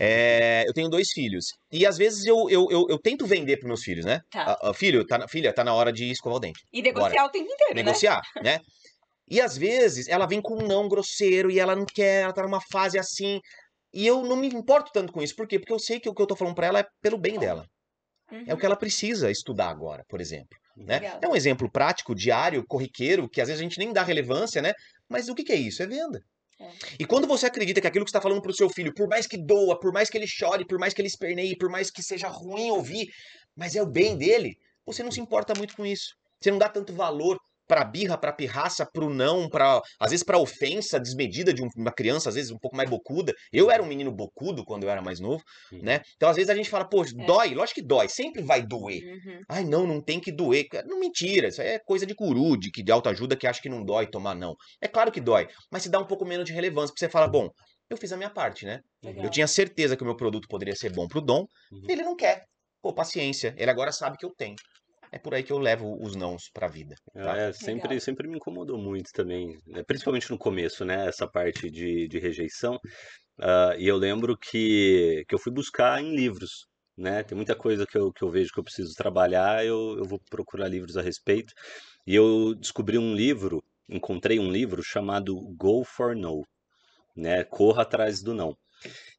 [0.00, 1.46] É, eu tenho dois filhos.
[1.70, 4.20] E às vezes eu, eu, eu, eu tento vender para meus filhos, né?
[4.30, 4.52] Tá.
[4.52, 6.60] Ah, ah, filho, tá, na- filha, tá na hora de escovar o dente.
[6.72, 7.82] E negociar o tempo inteiro, né?
[7.82, 8.58] Negociar, né?
[9.30, 12.42] E às vezes ela vem com um não grosseiro e ela não quer, ela tá
[12.42, 13.40] numa fase assim.
[13.94, 15.34] E eu não me importo tanto com isso.
[15.36, 15.58] Por quê?
[15.58, 17.64] Porque eu sei que o que eu tô falando pra ela é pelo bem dela.
[18.46, 20.58] É o que ela precisa estudar agora, por exemplo.
[20.76, 21.00] Né?
[21.00, 21.18] Legal.
[21.22, 24.72] É um exemplo prático, diário, corriqueiro, que às vezes a gente nem dá relevância, né?
[25.08, 25.82] Mas o que, que é isso?
[25.82, 26.22] É venda.
[26.60, 26.70] É.
[26.98, 29.26] E quando você acredita que aquilo que você está falando pro seu filho, por mais
[29.26, 32.02] que doa, por mais que ele chore, por mais que ele esperneie, por mais que
[32.02, 33.08] seja ruim ouvir,
[33.56, 34.56] mas é o bem dele,
[34.86, 36.14] você não se importa muito com isso.
[36.40, 37.38] Você não dá tanto valor
[37.72, 41.90] pra birra, pra pirraça, pro não, para às vezes pra ofensa desmedida de um- uma
[41.90, 43.32] criança, às vezes um pouco mais bocuda.
[43.50, 45.80] Eu era um menino bocudo quando eu era mais novo, Uhum.
[45.82, 46.02] né?
[46.16, 47.24] Então às vezes a gente fala, poxa, É.
[47.24, 49.02] dói, lógico que dói, sempre vai doer.
[49.02, 49.40] Uhum.
[49.48, 50.66] Ai, não, não tem que doer.
[50.84, 51.48] Não, mentira.
[51.48, 54.34] Isso é coisa de guru, de, que- de autoajuda que acha que não dói tomar
[54.34, 54.54] não.
[54.82, 57.26] É claro que dói, mas se dá um pouco menos de relevância, porque você fala,
[57.26, 57.48] bom,
[57.88, 58.80] eu fiz a minha parte, né?
[59.02, 59.24] Legal.
[59.24, 61.82] Eu tinha certeza que o meu produto poderia ser bom pro Dom, Uhum.
[61.88, 62.44] ele não quer.
[62.82, 63.54] Pô, paciência.
[63.56, 64.56] Ele agora sabe que eu tenho.
[65.12, 66.96] É por aí que eu levo os nãos pra vida.
[67.12, 67.36] tá?
[67.36, 68.00] É, sempre, Legal.
[68.00, 69.82] sempre me incomodou muito também, né?
[69.86, 71.06] principalmente no começo, né?
[71.06, 72.80] Essa parte de, de rejeição.
[73.38, 77.22] Ah, e eu lembro que, que eu fui buscar em livros, né?
[77.22, 80.18] Tem muita coisa que eu, que eu vejo que eu preciso trabalhar, eu, eu vou
[80.30, 81.52] procurar livros a respeito.
[82.06, 86.42] E eu descobri um livro, encontrei um livro chamado Go for No,
[87.16, 87.44] né?
[87.44, 88.56] Corra atrás do não.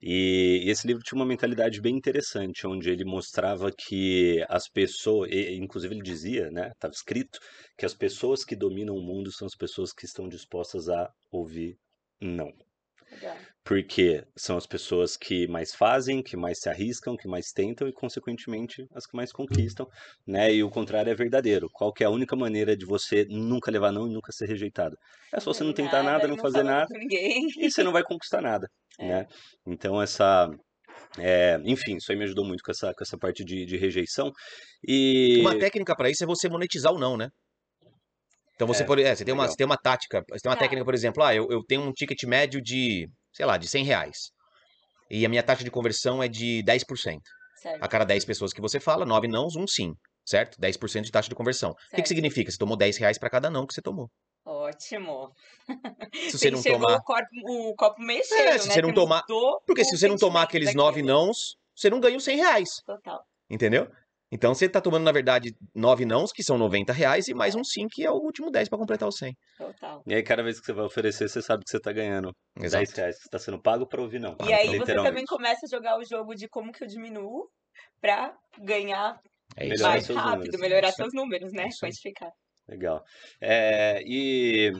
[0.05, 5.55] E esse livro tinha uma mentalidade bem interessante, onde ele mostrava que as pessoas, e-
[5.55, 7.39] inclusive ele dizia, né, estava escrito,
[7.77, 11.77] que as pessoas que dominam o mundo são as pessoas que estão dispostas a ouvir
[12.21, 12.51] não.
[13.63, 17.93] Porque são as pessoas que mais fazem, que mais se arriscam, que mais tentam e,
[17.93, 19.87] consequentemente, as que mais conquistam,
[20.27, 20.53] né?
[20.53, 21.69] E o contrário é verdadeiro.
[21.71, 24.97] Qual que é a única maneira de você nunca levar não e nunca ser rejeitado?
[25.33, 26.93] É só você não tentar nada, não fazer falar nada,
[27.59, 28.67] e você não vai conquistar nada,
[28.99, 29.05] É.
[29.07, 29.27] né?
[29.65, 30.49] Então essa,
[31.17, 34.31] é, enfim, isso aí me ajudou muito com essa, com essa parte de, de rejeição
[34.87, 37.29] e Uma técnica pra isso é você monetizar o não, né?
[38.55, 39.01] Então você É, pode.
[39.03, 40.23] É, você, tem uma, você tem uma tática.
[40.29, 40.61] Você tem uma Tá.
[40.61, 43.83] técnica, por exemplo, ah, eu, eu tenho um ticket médio de, sei lá, de 100
[43.83, 44.17] reais.
[45.09, 47.19] E a minha taxa de conversão é de 10%.
[47.61, 47.83] Certo.
[47.83, 49.93] A cada 10 pessoas que você fala, 9 nãos, um sim.
[50.25, 50.55] Certo?
[50.59, 51.71] 10% de taxa de conversão.
[51.71, 52.07] O que, que Certo.
[52.09, 52.51] significa?
[52.51, 54.09] Você tomou 10 reais pra cada não que você tomou.
[54.45, 55.31] Ótimo.
[56.29, 56.97] Se você não tomar.
[56.97, 58.73] o, corpo, o copo meio cheio, É, se né?
[58.73, 59.23] você não Você tomar-
[59.65, 61.07] Porque se você não tomar aqueles 9 daquilo.
[61.07, 62.69] nãos, você não ganha os 100 reais.
[62.85, 63.23] Total.
[63.49, 63.89] Entendeu?
[64.31, 67.63] Então você tá tomando, na verdade, 9 nãos, que são 90 reais, e mais um
[67.63, 69.37] sim, que é o último 10 pra completar os 100.
[69.57, 70.01] Total.
[70.07, 72.83] E aí, cada vez que você vai oferecer, você sabe que você tá ganhando Exato.
[72.83, 73.15] 10 reais.
[73.21, 74.35] Você tá sendo pago pra ouvir não.
[74.47, 77.47] E aí você também começa a jogar o jogo de como que eu diminuo
[78.01, 79.21] pra ganhar
[79.55, 80.59] É mais seus rápido, números.
[80.59, 81.67] melhorar seus números, né?
[81.67, 81.91] Isso aí.
[81.91, 82.31] Quantificar.
[82.67, 83.03] Legal.
[83.41, 84.71] É, e,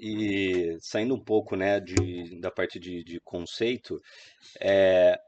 [0.00, 4.00] e saindo um pouco, né, de, da parte de, de conceito,
[4.60, 5.18] é,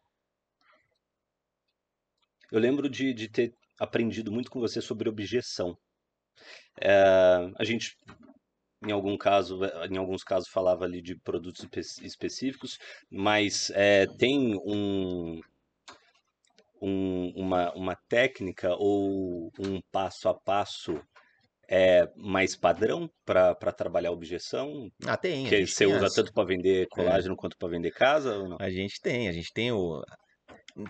[2.53, 5.77] eu lembro de, de ter aprendido muito com você sobre objeção.
[6.81, 7.97] É, a gente,
[8.87, 12.79] em algum caso, em alguns casos falava ali de produtos espe- específicos,
[13.11, 15.41] mas é, tem um,
[16.81, 21.01] um- uma, uma técnica ou um passo a passo
[21.75, 24.91] é, mais padrão para trabalhar a objeção?
[25.07, 25.47] Ah, tem.
[25.49, 28.37] Que você tem usa as- tanto para vender colágeno quanto para vender casa?
[28.61, 30.03] A gente tem, a gente tem o.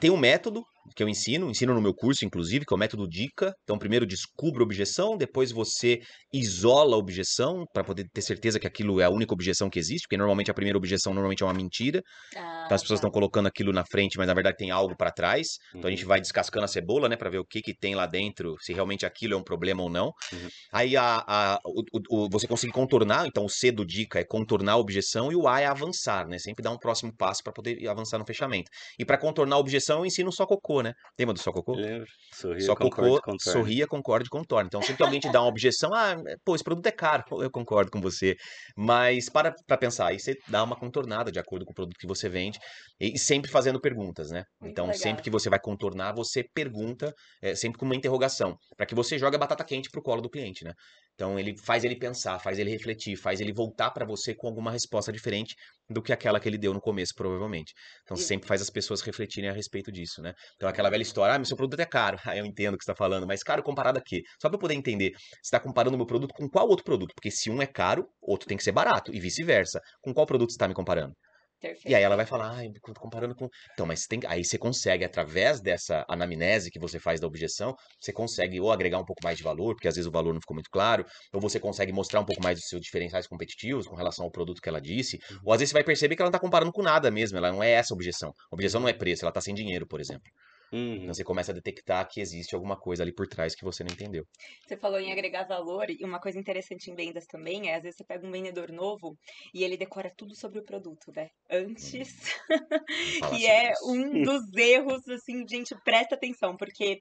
[0.01, 0.64] Tem um método
[0.97, 3.55] que eu ensino, ensino no meu curso, inclusive, que é o método Dica.
[3.62, 6.01] Então, primeiro descubra a objeção, depois você
[6.33, 10.05] isola a objeção para poder ter certeza que aquilo é a única objeção que existe,
[10.07, 12.03] porque normalmente a primeira objeção normalmente é uma mentira.
[12.37, 13.07] Ah, Então as pessoas tá.
[13.07, 15.49] estão colocando aquilo na frente, mas na verdade tem algo para trás.
[15.75, 16.09] Então a gente Uhum.
[16.09, 19.05] vai descascando a cebola, né, para ver o que que tem lá dentro, se realmente
[19.05, 20.07] aquilo é um problema ou não.
[20.33, 20.49] Uhum.
[20.73, 24.25] Aí a, a- o, o- o- você conseguir contornar, então o C do dica é
[24.25, 26.38] contornar a objeção e o A é avançar, né?
[26.38, 28.71] Sempre dar um próximo passo para poder avançar no fechamento.
[28.99, 30.95] E para contornar a objeção eu ensino só cocô, né?
[31.19, 31.75] Lembra do só cocô?
[31.75, 32.07] Lembro.
[32.33, 33.75] Sorria, Só concorde, cocô, contorne.
[33.75, 34.67] sorria, concorde, contorne.
[34.69, 37.51] Então, sempre que alguém te dá uma objeção, ah, pô, esse produto é caro, eu
[37.51, 38.37] concordo com você.
[38.77, 42.07] Mas para pra pensar, aí você dá uma contornada de acordo com o produto que
[42.07, 42.59] você vende
[43.01, 44.45] e e sempre fazendo perguntas, né?
[44.61, 44.99] Muito Então, legal.
[45.01, 49.19] sempre que você vai contornar, você pergunta, é, sempre com uma interrogação, para que você
[49.19, 50.73] jogue a batata quente pro colo do cliente, né?
[51.14, 54.70] Então ele faz ele pensar, faz ele refletir, faz ele voltar para você com alguma
[54.70, 55.55] resposta diferente
[55.88, 57.72] do que aquela que ele deu no começo, provavelmente.
[58.03, 60.33] Então E- sempre faz as pessoas refletirem a respeito disso, né?
[60.57, 62.16] Então aquela velha história, ah, meu seu produto é caro.
[62.33, 64.22] Ah, eu entendo o que você está falando, mas caro comparado a quê?
[64.40, 67.12] Só para eu poder entender, você está comparando o meu produto com qual outro produto?
[67.14, 69.81] Porque se um é caro, outro tem que ser barato, e vice-versa.
[70.01, 71.14] Com qual produto você está me comparando?
[71.62, 71.88] Perfeito.
[71.88, 73.48] E aí ela vai falar, co- comparando com.
[73.72, 74.18] Então, mas tem...
[74.27, 78.98] aí você consegue, através dessa anamnese que você faz da objeção, você consegue ou agregar
[78.98, 81.40] um pouco mais de valor, porque às vezes o valor não ficou muito claro, ou
[81.40, 84.68] você consegue mostrar um pouco mais dos seus diferenciais competitivos com relação ao produto que
[84.68, 87.11] ela disse, ou às vezes você vai perceber que ela não tá comparando com nada
[87.12, 88.31] mesmo, ela não é essa objeção.
[88.51, 90.29] A objeção não é preço, ela tá sem dinheiro, por exemplo.
[90.73, 90.95] Uhum.
[91.03, 93.93] Então você começa a detectar que existe alguma coisa ali por trás que você não
[93.93, 94.25] entendeu.
[94.67, 97.97] Você falou em agregar valor, e uma coisa interessante em vendas também é, às vezes
[97.99, 99.17] você pega um vendedor novo
[99.55, 101.29] e ele decora tudo sobre o produto, né?
[101.51, 102.09] Antes,
[103.21, 103.91] falar que é isso.
[103.91, 107.01] um dos erros, assim, gente, presta atenção, porque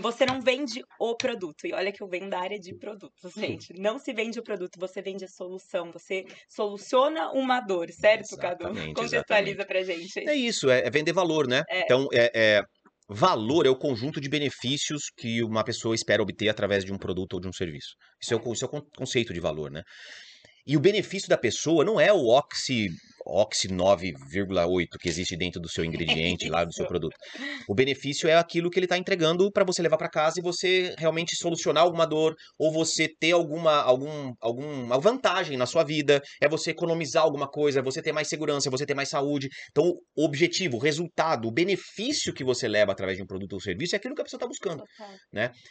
[0.00, 1.64] você não vende o produto.
[1.66, 3.72] E olha que eu venho da área de produtos, gente.
[3.78, 5.92] Não se vende o produto, você vende a solução.
[5.92, 8.64] Você soluciona uma dor, certo, Cadu?
[8.64, 10.28] Exatamente, Contextualiza pra gente.
[10.28, 11.62] É isso, é, é vender valor, né?
[11.70, 11.82] É.
[11.82, 12.62] Então, é, é-
[13.08, 17.34] valor é o conjunto de benefícios que uma pessoa espera obter através de um produto
[17.34, 17.94] ou de um serviço.
[18.22, 19.82] Isso é o, con- isso é o con- conceito de valor, né?
[20.66, 22.88] E o benefício da pessoa não é o Oxy,
[23.26, 27.14] Oxy 9,8 que existe dentro do seu ingrediente lá do seu produto.
[27.68, 30.94] O benefício é aquilo que ele está entregando para você levar para casa e você
[30.98, 36.48] realmente solucionar alguma dor ou você ter alguma, algum, alguma vantagem na sua vida, é
[36.48, 39.48] você economizar alguma coisa, é você ter mais segurança, é você ter mais saúde.
[39.70, 43.60] Então, o objetivo, o resultado, o benefício que você leva através de um produto ou
[43.60, 44.82] serviço é aquilo que a pessoa está buscando.
[44.96, 45.14] Total.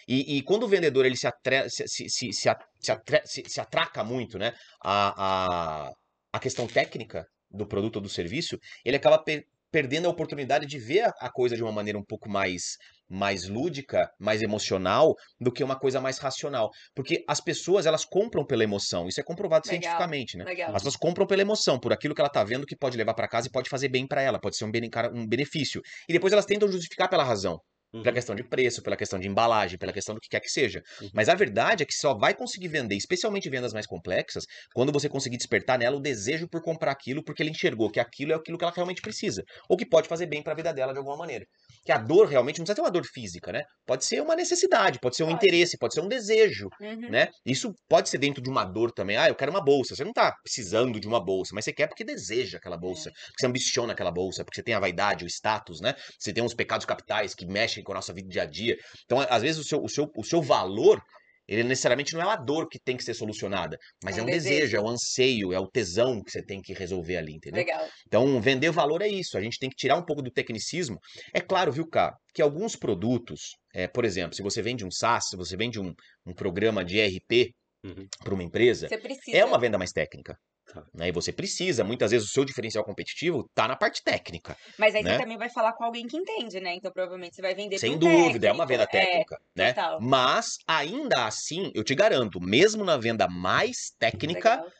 [0.07, 3.61] E, e quando o vendedor ele se, atre- se, se, se, se, atre- se- se
[3.61, 5.91] atraca muito né, a, a,
[6.33, 10.79] a questão técnica do produto ou do serviço, ele acaba pe- perdendo a oportunidade de
[10.79, 12.77] ver a, coisa de uma maneira um pouco mais,
[13.09, 16.69] mais lúdica, mais emocional, do que uma coisa mais racional.
[16.95, 19.07] Porque as pessoas, elas compram pela emoção.
[19.07, 20.45] Isso é comprovado Legal, cientificamente, né?
[20.45, 20.69] Legal.
[20.69, 23.27] As pessoas compram pela emoção, por aquilo que ela tá vendo que pode levar para
[23.27, 25.81] casa e pode fazer bem para ela, pode ser um, bene- um benefício.
[26.07, 27.59] E depois elas tentam justificar pela razão.
[28.01, 28.15] Pela Uhum.
[28.15, 30.81] questão de preço, pela questão de embalagem, pela questão do que quer que seja.
[30.99, 31.09] Uhum.
[31.13, 35.09] Mas a verdade é que só vai conseguir vender, especialmente vendas mais complexas, quando você
[35.09, 38.57] conseguir despertar nela o desejo por comprar aquilo, porque ele enxergou que aquilo é aquilo
[38.57, 39.43] que ela realmente precisa.
[39.69, 41.45] Ou que pode fazer bem para a vida dela de alguma maneira.
[41.85, 43.63] Que a dor realmente não precisa ter uma dor física, né?
[43.85, 45.45] Pode ser uma necessidade, pode ser um Pode.
[45.45, 47.09] interesse, pode ser um desejo, Uhum.
[47.09, 47.29] né?
[47.45, 49.17] Isso pode ser dentro de uma dor também.
[49.17, 49.95] Ah, eu quero uma bolsa.
[49.95, 53.39] Você não tá precisando de uma bolsa, mas você quer porque deseja aquela bolsa, porque
[53.39, 55.93] você ambiciona aquela bolsa, porque você tem a vaidade, o status, né?
[56.19, 58.75] Você tem uns pecados capitais que mexem com a nossa vida dia a dia.
[59.05, 60.99] Então, às vezes, o seu, o seu, o seu valor,
[61.47, 64.25] ele necessariamente não é uma dor que tem que ser solucionada, mas É é um
[64.25, 64.77] desejo, desejo.
[64.77, 67.59] é um anseio, é o tesão que você tem que resolver ali, entendeu?
[67.59, 67.87] Legal.
[68.07, 69.37] Então, vender valor é isso.
[69.37, 70.97] A gente tem que tirar um pouco do tecnicismo.
[71.33, 75.29] É claro, viu, cara, que alguns produtos, é, por exemplo, se você vende um SaaS,
[75.29, 75.93] se você vende um,
[76.25, 77.51] um programa de ERP
[77.85, 78.07] Uhum.
[78.23, 78.87] para uma empresa,
[79.31, 80.35] é uma venda mais técnica.
[80.73, 80.83] Tá.
[80.93, 81.09] Né?
[81.09, 84.57] E você precisa, muitas vezes, o seu diferencial competitivo tá na parte técnica.
[84.77, 85.13] Mas aí né?
[85.13, 86.75] você também vai falar com alguém que entende, né?
[86.75, 89.29] Então provavelmente você vai vender Sem dúvida, é uma venda técnico.
[89.29, 89.73] técnica, né?
[89.73, 90.01] total.
[90.01, 94.71] Mas, ainda assim, eu te garanto, mesmo na venda mais técnica, Legal.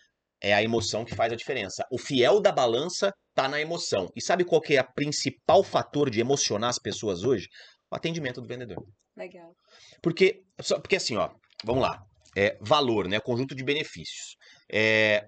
[0.42, 1.86] é a emoção que faz a diferença.
[1.92, 4.10] O fiel da balança tá na emoção.
[4.16, 7.48] E sabe qual que é o principal fator de emocionar as pessoas hoje?
[7.92, 8.84] O atendimento do vendedor.
[9.16, 9.56] Legal.
[10.02, 10.42] Porque,
[10.82, 11.30] porque assim, ó,
[11.64, 12.02] vamos lá.
[12.36, 13.20] É, valor, né?
[13.20, 14.36] Conjunto de benefícios.
[14.70, 15.26] É,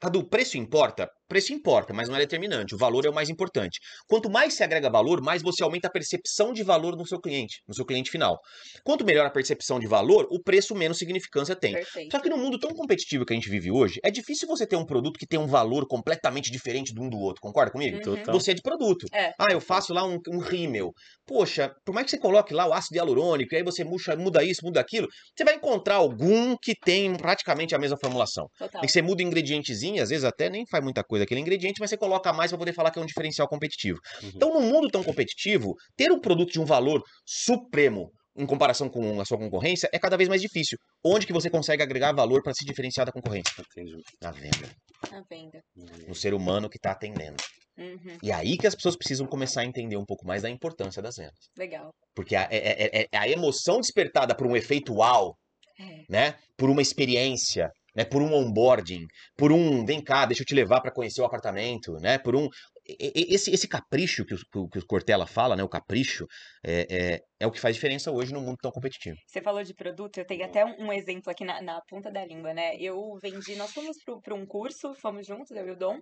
[0.00, 1.10] Cadu, preço importa?
[1.28, 2.74] Preço importa, mas não é determinante.
[2.74, 3.80] O valor é o mais importante.
[4.08, 7.62] Quanto mais se agrega valor, mais você aumenta a percepção de valor no seu cliente,
[7.66, 8.38] no seu cliente final.
[8.84, 11.72] Quanto melhor a percepção de valor, o preço menos significância tem.
[11.72, 12.12] Perfeito.
[12.12, 14.76] Só que no mundo tão competitivo que a gente vive hoje, é difícil você ter
[14.76, 17.40] um produto que tem um valor completamente diferente de um do outro.
[17.40, 17.96] Concorda comigo?
[17.96, 18.02] Uhum.
[18.02, 18.34] Total.
[18.34, 19.06] Você é de produto.
[19.12, 19.32] É.
[19.38, 20.92] Ah, eu faço lá um, um rímel.
[21.26, 24.44] Poxa, por mais que você coloque lá o ácido hialurônico, e aí você muxa, muda
[24.44, 28.46] isso, muda aquilo, você vai encontrar algum que tem praticamente a mesma formulação.
[28.58, 28.80] Total.
[28.82, 31.80] E que você muda o ingredientezinho, às vezes até nem faz muita coisa aquele ingrediente,
[31.80, 33.98] mas você coloca mais para poder falar que é um diferencial competitivo.
[34.22, 34.30] Uhum.
[34.34, 39.18] Então, num mundo tão competitivo, ter um produto de um valor supremo em comparação com
[39.20, 40.76] a sua concorrência é cada vez mais difícil.
[41.04, 43.50] Onde que você consegue agregar valor para se diferenciar da concorrência?
[43.72, 43.96] Entendi.
[44.20, 44.70] Na venda,
[45.10, 45.62] A venda.
[46.06, 47.36] no ser humano que está atendendo.
[47.78, 48.18] Uhum.
[48.22, 51.14] E aí que as pessoas precisam começar a entender um pouco mais da importância das
[51.16, 51.34] vendas.
[51.58, 51.90] Legal.
[52.14, 55.34] Porque a, é, é- é- é a emoção despertada por um efeito uau,
[55.78, 56.02] É.
[56.08, 56.34] né?
[56.58, 58.04] Por uma experiência, né?
[58.04, 59.06] Por um onboarding,
[59.36, 62.18] por um vem cá, deixa eu te levar para conhecer o apartamento, né?
[62.18, 62.48] Por um
[62.88, 65.62] esse, esse capricho que o, que o- que o Cortella fala, né?
[65.64, 66.26] O capricho,
[66.64, 69.16] é, é, é o que faz diferença hoje num mundo tão competitivo.
[69.26, 72.52] Você falou de produto, eu tenho até um, exemplo aqui na, na ponta da língua,
[72.52, 72.76] né?
[72.76, 75.98] Eu vendi, nós fomos para um curso, fomos juntos, eu e o Dom,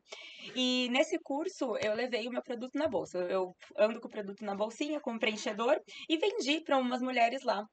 [0.57, 3.19] e nesse curso eu levei o meu produto na bolsa.
[3.19, 7.01] Eu eu ando com o produto na bolsinha, com um preenchedor, e vendi para umas
[7.03, 7.65] mulheres lá.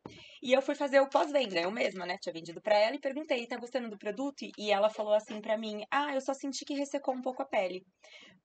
[0.42, 2.18] E eu fui fazer o pós-venda, eu mesma, né?
[2.20, 4.46] Tinha vendido para ela e perguntei, tá gostando do produto?
[4.58, 7.46] E ela falou assim para mim, ah, eu só senti que ressecou um pouco a
[7.46, 7.86] pele.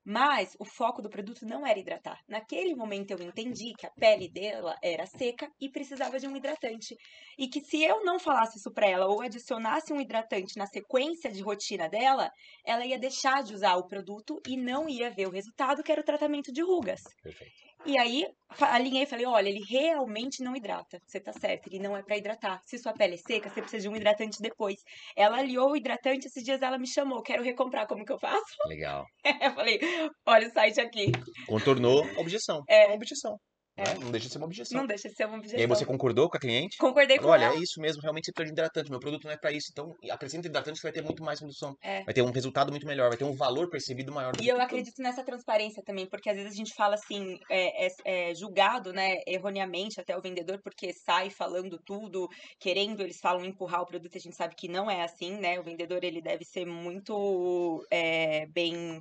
[0.04, 2.20] Mas o foco do produto não era hidratar.
[2.28, 6.96] Naquele momento eu entendi que a pele dela era seca e precisava de um hidratante.
[7.38, 11.30] E que se eu não falasse isso pra ela ou adicionasse um hidratante na sequência
[11.30, 12.30] de rotina dela,
[12.64, 16.00] ela ia deixar de usar o produto e não ia ver o resultado, que era
[16.00, 17.02] o tratamento de rugas.
[17.22, 17.66] Perfeito.
[17.84, 18.26] E aí,
[18.60, 20.98] alinhei e falei, olha, ele realmente não hidrata.
[21.06, 22.60] Você tá certo, ele não é pra hidratar.
[22.64, 24.76] Se sua pele é seca, você precisa de um hidratante depois.
[25.16, 28.56] Ela aliou o hidratante, esses dias ela me chamou, quero recomprar, como que eu faço?
[28.66, 29.04] Legal.
[29.46, 29.78] Eu falei,
[30.26, 31.12] olha o site aqui.
[31.46, 32.64] Contornou a objeção.
[32.68, 32.92] É.
[32.92, 33.38] objeção.
[33.76, 33.84] É.
[33.84, 33.94] né?
[34.00, 34.78] Não deixa de ser uma objeção.
[34.80, 35.68] Não deixa de ser uma E aí objeção.
[35.68, 36.78] você concordou com a cliente?
[36.78, 37.54] Concordei com Olha, ela.
[37.56, 38.90] é isso mesmo, realmente você precisa de hidratante.
[38.90, 39.68] Meu produto não é pra isso.
[39.70, 41.74] Então, acrescenta hidratante, vai ter muito mais produção.
[41.82, 42.02] É.
[42.04, 44.34] Vai ter um resultado muito melhor, vai ter um valor percebido maior.
[44.34, 47.86] do E eu acredito nessa transparência também, porque às vezes a gente fala assim, é,
[47.86, 53.44] é- é julgado, né, erroneamente até o vendedor, porque sai falando tudo, querendo, eles falam
[53.44, 55.60] empurrar o produto, a gente sabe que não é assim, né?
[55.60, 59.00] O vendedor, ele deve ser muito é, bem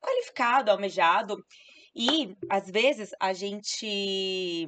[0.00, 1.36] qualificado, almejado.
[1.94, 4.66] E, às vezes, a gente...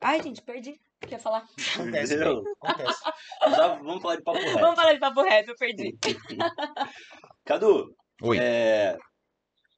[0.00, 1.46] Ai, gente, perdi o que eu ia falar.
[1.74, 3.00] Acontece, bem, acontece.
[3.50, 4.58] Já vamos falar de papo reto.
[4.60, 5.98] Vamos falar de papo reto, eu perdi.
[7.44, 8.38] Cadu, Oi.
[8.38, 8.96] é,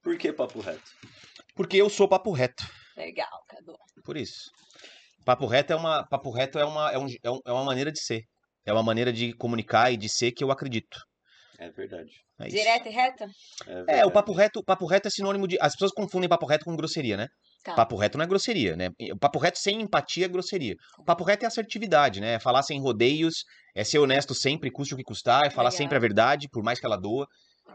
[0.02, 0.82] por que papo reto?
[1.54, 2.64] Porque eu sou papo reto.
[2.96, 3.74] Legal, Cadu.
[4.04, 4.50] Por isso.
[5.24, 7.90] Papo reto é uma, papo reto é uma, é, um, é um- é uma maneira
[7.90, 8.24] de ser.
[8.66, 10.98] É uma maneira de comunicar e de ser que eu acredito.
[11.64, 12.12] É verdade.
[12.38, 12.48] É.
[12.48, 13.26] Direto e reta?
[13.88, 15.56] É, É, o papo reto, papo reto é sinônimo de.
[15.60, 17.28] As pessoas confundem papo reto com grosseria, né?
[17.62, 17.74] Tá.
[17.74, 18.90] Papo reto não é grosseria, né?
[19.12, 20.74] O papo reto sem empatia é grosseria.
[20.98, 22.34] O papo reto é assertividade, né?
[22.34, 25.78] É falar sem rodeios, é ser honesto sempre, custe o que custar, é falar Legal.
[25.78, 27.26] sempre a verdade, por mais que ela doa.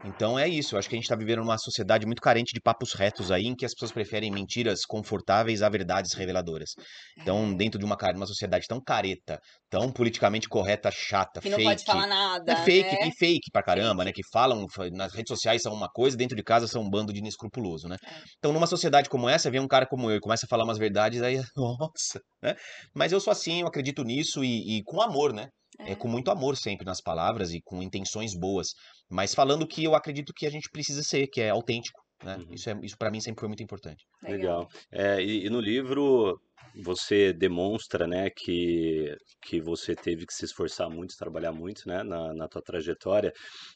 [0.05, 0.75] Então é isso.
[0.75, 3.47] Eu acho que a gente tá vivendo numa sociedade muito carente de papos retos aí,
[3.47, 6.69] em que as pessoas preferem mentiras confortáveis a verdades reveladoras.
[7.17, 7.21] É.
[7.21, 11.69] Então, dentro de uma, uma sociedade tão careta, tão politicamente correta, chata, Que não fake.
[11.69, 13.07] pode falar nada, É fake, né?
[13.09, 14.11] e fake pra caramba, né?
[14.13, 17.11] Que falam fa- nas redes sociais são uma coisa, dentro de casa são um bando
[17.11, 17.97] de inescrupuloso, né?
[18.05, 18.21] É.
[18.37, 20.77] Então, numa sociedade como essa, vem um cara como eu e começa a falar umas
[20.77, 22.55] verdades, aí, nossa, né?
[22.95, 25.47] Mas eu sou assim, eu acredito nisso e, e com amor, né?
[25.81, 25.95] É, É.
[25.95, 28.69] com muito amor sempre nas palavras e com intenções boas,
[29.09, 32.37] mas falando que eu acredito que a gente precisa ser, que é autêntico, né?
[32.37, 32.53] Uhum.
[32.53, 34.05] Isso, é, isso para mim sempre foi muito importante.
[34.23, 34.67] Legal.
[34.91, 36.39] É, e, e no livro
[36.75, 42.33] você demonstra, né, que, que você teve que se esforçar muito, trabalhar muito, né, na,
[42.33, 43.33] na tua trajetória,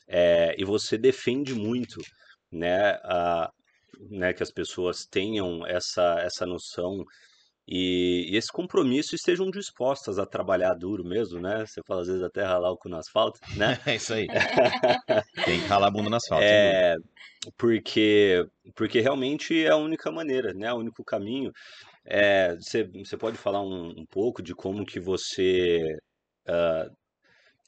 [0.08, 2.00] é, e você defende muito,
[2.52, 3.50] né, a,
[4.10, 7.04] né, que as pessoas tenham essa, essa noção
[7.68, 11.66] e, e esse compromisso estejam dispostas a trabalhar duro mesmo, né?
[11.66, 13.78] Você fala às vezes até ralar o cu no asfalto, né?
[13.94, 14.28] É isso aí.
[15.46, 16.44] Tem que ralar a bunda no asfalto.
[16.44, 16.96] É,
[17.58, 18.46] porque,
[18.76, 20.72] porque realmente é a única maneira, né?
[20.74, 21.52] O único caminho.
[22.06, 25.98] É, você, você pode falar um, um pouco de como que você,
[26.46, 26.90] ah,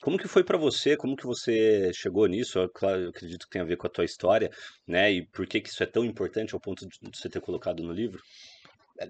[0.01, 2.59] como que foi para você, como que você chegou nisso?
[2.59, 4.51] Eu, claro, eu acredito que tem a ver com a tua história,
[4.85, 5.11] né?
[5.11, 7.93] E por que que isso é tão importante ao ponto de você ter colocado no
[7.93, 8.21] livro?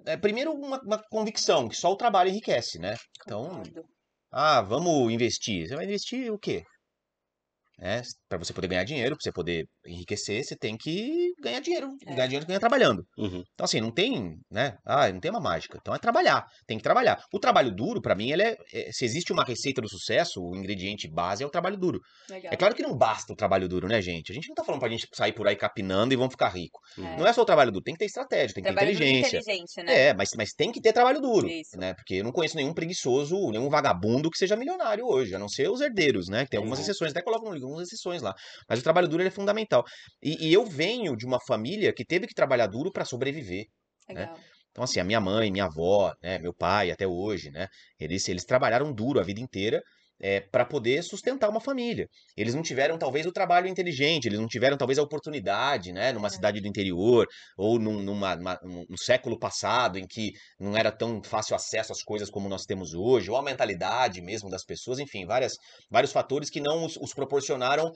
[0.06, 2.96] É, primeiro, uma, uma convicção, que só o trabalho enriquece, né?
[3.22, 3.62] Então.
[4.32, 5.68] Ah, vamos investir.
[5.68, 6.64] Você vai investir o quê?
[7.80, 11.90] É, para você poder ganhar dinheiro, para você poder enriquecer, você tem que ganhar dinheiro.
[12.06, 12.14] É.
[12.16, 13.06] Ganhar dinheiro ganha trabalhando.
[13.18, 14.78] Uhum, Então, assim, não tem, né?
[14.86, 15.78] Ah, não tem uma mágica.
[15.80, 16.46] Então é trabalhar.
[16.66, 17.22] Tem que trabalhar.
[17.32, 20.56] O trabalho duro, para mim, ele é, é- Se existe uma receita do sucesso, o
[20.56, 22.00] ingrediente base é o trabalho duro.
[22.30, 22.52] Legal.
[22.54, 24.32] É claro que não basta o trabalho duro, né, gente?
[24.32, 26.80] A gente não tá falando pra gente sair por aí capinando e vamos ficar rico.
[26.98, 27.18] uhum.
[27.18, 28.96] Não é só o trabalho duro, tem que ter estratégia, tem que ter Trabalho e
[28.96, 29.38] inteligência.
[29.38, 30.08] inteligente, né?
[30.10, 31.78] É, mas, mas tem que ter trabalho duro, Isso.
[31.78, 31.94] né?
[31.94, 35.70] Porque eu não conheço nenhum preguiçoso, nenhum vagabundo que seja milionário hoje, a não ser
[35.70, 36.44] os herdeiros, né?
[36.46, 36.92] Que tem algumas Exato.
[36.92, 38.36] exceções, até colocam no livro algumas exceções lá.
[38.70, 39.84] Mas o trabalho duro é fundamental.
[40.22, 43.66] E, e eu venho de uma família que teve que trabalhar duro para sobreviver.
[44.10, 44.38] Legal.
[44.72, 47.68] Então, assim, a minha mãe, minha avó, né, meu pai até hoje, né?
[47.98, 49.82] Eles, eles trabalharam duro a vida inteira
[50.22, 52.08] é, para poder sustentar uma família.
[52.38, 56.12] Eles não tiveram, talvez, o trabalho inteligente, eles não tiveram, talvez, a oportunidade, né?
[56.14, 56.30] Numa É.
[56.30, 61.56] cidade do interior, ou num, numa, num- século passado, em que não era tão fácil
[61.56, 65.54] acesso às coisas como nós temos hoje, ou a mentalidade mesmo das pessoas, enfim, várias,
[65.90, 67.92] vários fatores que não os, os proporcionaram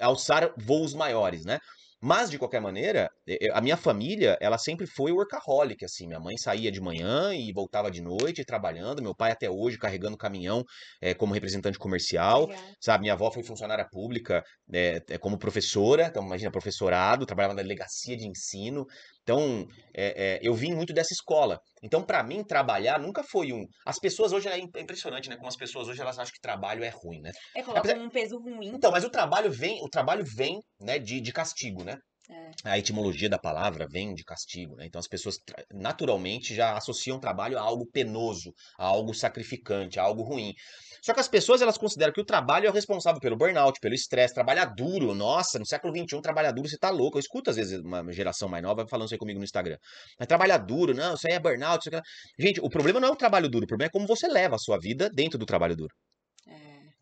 [0.00, 1.58] alçar voos maiores, né?
[2.06, 3.10] Mas, de qualquer maneira,
[3.54, 6.06] a minha família, ela sempre foi workaholic, assim.
[6.06, 9.00] Minha mãe saía de manhã e voltava de noite trabalhando.
[9.00, 10.62] Meu pai até hoje carregando caminhão
[11.00, 12.62] eh, como representante comercial, Legal.
[12.78, 13.02] sabe?
[13.04, 16.08] Minha avó foi funcionária pública eh, como professora.
[16.08, 18.84] Então, imagina, professorado, trabalhava na delegacia de ensino.
[19.24, 21.58] Então, é, é, eu vim muito dessa escola.
[21.82, 23.64] Então, pra mim, trabalhar nunca foi um.
[23.86, 25.36] As pessoas hoje é é impressionante, né?
[25.36, 27.30] Como as pessoas hoje elas acham que trabalho é ruim, né?
[27.56, 28.68] É colocar Apesar- um peso ruim.
[28.68, 31.96] Então, mas o trabalho vem, o trabalho vem, né, de, de castigo, né?
[32.30, 32.50] É.
[32.64, 34.86] A etimologia da palavra vem de castigo, né?
[34.86, 35.36] Então as pessoas
[35.70, 40.54] naturalmente já associam trabalho a algo penoso, a algo sacrificante, a algo ruim.
[41.02, 43.94] Só que as pessoas elas consideram que o trabalho é o responsável pelo burnout, pelo
[43.94, 45.14] estresse, trabalhar duro.
[45.14, 47.18] Nossa, no século XXI, trabalhar duro, você tá louco.
[47.18, 49.76] Eu escuto às vezes uma geração mais nova falando isso aí comigo no Instagram.
[50.18, 51.86] Mas trabalhar duro, não, isso aí é burnout.
[51.86, 52.08] Isso aqui...
[52.38, 54.58] Gente, o problema não é o trabalho duro, o problema é como você leva a
[54.58, 55.94] sua vida dentro do trabalho duro.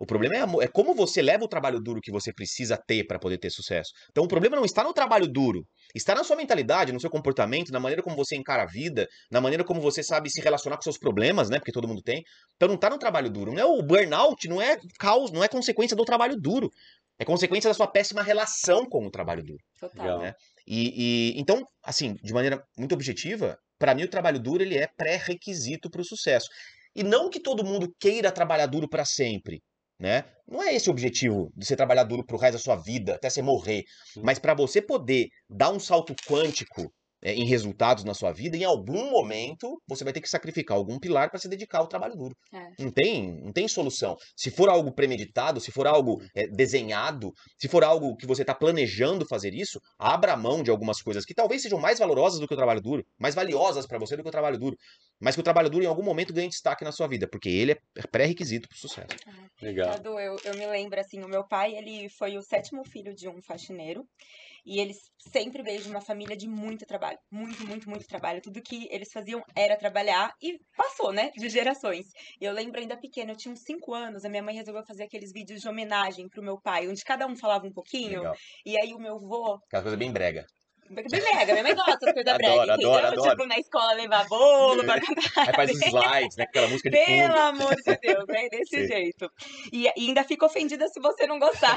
[0.02, 3.20] O problema é, é como você leva o trabalho duro que você precisa ter para
[3.20, 3.92] poder ter sucesso.
[4.10, 7.70] Então o problema não está no trabalho duro, está na sua mentalidade, no seu comportamento,
[7.70, 10.82] na maneira como você encara a vida, na maneira como você sabe se relacionar com
[10.82, 11.60] seus problemas, né?
[11.60, 12.24] Porque todo mundo tem.
[12.56, 13.52] Então não está no trabalho duro.
[13.52, 16.68] Não é o burnout, não é causa, não é consequência do trabalho duro.
[17.16, 19.62] É consequência da sua péssima relação com o trabalho duro.
[19.78, 20.18] Total.
[20.18, 20.34] Né?
[20.66, 24.88] E, e- então, assim, de maneira muito objetiva, para mim o trabalho duro ele é
[24.96, 26.48] pré-requisito para o sucesso.
[26.92, 29.62] E não que todo mundo queira trabalhar duro para sempre,
[30.02, 30.24] né?
[30.48, 33.30] Não é esse o objetivo de você trabalhar duro pro resto da sua vida, até
[33.30, 33.84] você morrer.
[34.16, 36.92] Mas para você poder dar um salto quântico
[37.22, 40.98] é, em resultados na sua vida, em algum momento você vai ter que sacrificar algum
[40.98, 42.36] pilar para se dedicar ao trabalho duro.
[42.52, 42.82] É.
[42.82, 44.16] Não tem, não tem solução.
[44.36, 48.54] Se for algo premeditado, se for algo é, desenhado, se for algo que você está
[48.54, 52.54] planejando fazer isso, abra mão de algumas coisas que talvez sejam mais valorosas do que
[52.54, 54.76] o trabalho duro, mais valiosas para você do que o trabalho duro,
[55.20, 57.72] mas que o trabalho duro em algum momento ganhe destaque na sua vida, porque ele
[57.72, 59.16] é pré-requisito para o sucesso.
[59.60, 59.90] Legal.
[59.92, 63.28] Cadu, eu, eu me lembro, assim, o meu pai, ele foi o sétimo filho de
[63.28, 64.04] um faxineiro.
[64.64, 67.18] E ele sempre veio de uma família de muito trabalho.
[67.30, 68.40] Muito, muito, muito trabalho.
[68.40, 71.30] Tudo que eles faziam era trabalhar e passou, né?
[71.36, 72.06] De gerações.
[72.40, 75.04] E eu lembro ainda pequena, eu tinha uns 5 anos, a minha mãe resolveu fazer
[75.04, 78.20] aqueles vídeos de homenagem pro meu pai, onde cada um falava um pouquinho.
[78.20, 78.36] Legal.
[78.64, 79.58] E aí o meu vô.
[79.66, 80.44] Aquela coisa bem brega.
[80.90, 82.74] Bem mega, minha mãe gosta das coisas Adoro, brega.
[82.74, 83.22] adoro, entendeu?
[83.22, 83.30] adoro.
[83.30, 84.94] Tipo, na escola levar bolo pra
[85.46, 86.44] Aí faz os slides, né?
[86.44, 87.38] Aquela música de Pelo fundo.
[87.38, 88.86] amor de Deus, é desse Sim.
[88.86, 89.30] jeito.
[89.72, 91.76] E, e ainda fico ofendida se você não gostar.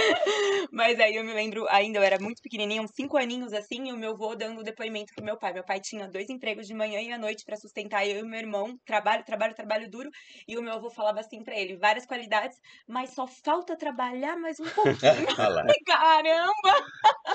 [0.72, 3.92] Mas aí eu me lembro, ainda eu era muito pequenininha, uns cinco aninhos assim, e
[3.92, 5.52] o meu avô dando depoimento pro meu pai.
[5.52, 8.38] Meu pai tinha dois empregos de manhã e à noite pra sustentar eu e meu
[8.38, 8.76] irmão.
[8.84, 10.10] Trabalho, trabalho, trabalho duro.
[10.46, 14.58] E o meu avô falava assim pra ele, várias qualidades, mas só falta trabalhar mais
[14.60, 14.96] um pouquinho.
[15.86, 16.50] Caramba!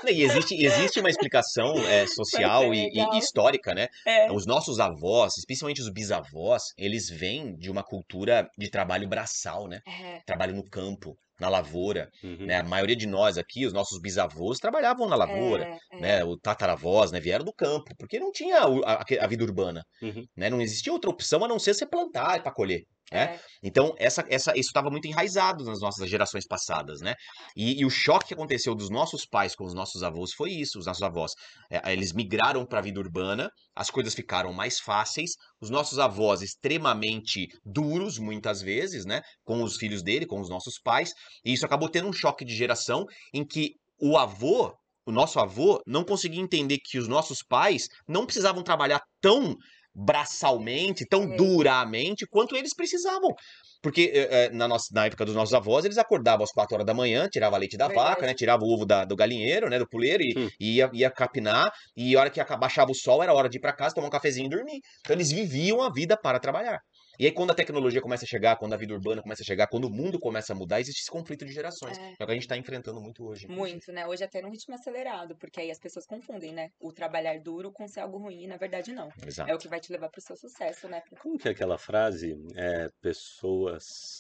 [0.07, 3.87] E existe, existe uma explicação é, social e, e histórica, né?
[4.05, 4.31] É.
[4.31, 9.79] Os nossos avós, especialmente os bisavós, eles vêm de uma cultura de trabalho braçal, né?
[9.87, 12.45] É, Trabalho no campo, na lavoura, Uhum.
[12.45, 12.59] né?
[12.59, 16.01] A maioria de nós aqui, os nossos bisavós, trabalhavam na lavoura, é, é.
[16.01, 16.23] né?
[16.23, 17.19] O tataravós, né?
[17.19, 20.25] Vieram do campo, porque não tinha o- a, a vida urbana, Uhum.
[20.35, 20.49] né?
[20.49, 22.83] Não existia outra opção a não ser você plantar para colher.
[23.11, 23.35] Né?
[23.35, 23.39] É.
[23.63, 27.15] Então, essa, essa, isso estava muito enraizado nas nossas gerações passadas, né?
[27.55, 30.79] E, e o choque que aconteceu dos nossos pais com os nossos avós foi isso,
[30.79, 31.31] os nossos avós.
[31.69, 35.31] É, eles migraram para a vida urbana, as coisas ficaram mais fáceis,
[35.61, 39.21] os nossos avós extremamente duros, muitas vezes, né?
[39.43, 41.11] Com os filhos dele, com os nossos pais,
[41.43, 44.73] e isso acabou tendo um choque de geração em que o avô,
[45.05, 49.55] o nosso avô, não conseguia entender que os nossos pais não precisavam trabalhar tão
[49.95, 51.35] braçalmente, tão É.
[51.35, 53.33] duramente quanto eles precisavam.
[53.81, 56.93] Porque eh, na, nossa, na época dos nossos avós, eles acordavam às 4 horas da
[56.93, 58.09] manhã, tirava leite da Verdade.
[58.09, 58.33] vaca, né?
[58.33, 59.77] Tirava o ovo da- do galinheiro, né?
[59.79, 60.49] Do puleiro, e, Hum.
[60.59, 63.61] e ia, ia capinar, e a hora que baixava o sol, era hora de ir
[63.61, 64.79] pra casa, tomar um cafezinho e dormir.
[65.01, 66.79] Então eles viviam a vida para trabalhar.
[67.19, 69.67] E aí, quando a tecnologia começa a chegar, quando a vida urbana começa a chegar,
[69.67, 71.97] quando o mundo começa a mudar, existe esse conflito de gerações.
[71.97, 72.15] É.
[72.19, 73.47] É o que a gente tá enfrentando muito hoje.
[73.47, 74.05] Muito, né?
[74.07, 76.69] Hoje até num ritmo acelerado, porque aí as pessoas confundem, né?
[76.79, 79.09] O trabalhar duro com ser algo ruim, e na verdade não.
[79.25, 79.49] Exato.
[79.49, 81.01] É o que vai te levar pro seu sucesso, né?
[81.21, 82.35] Como que é aquela frase?
[82.55, 84.19] É, pessoas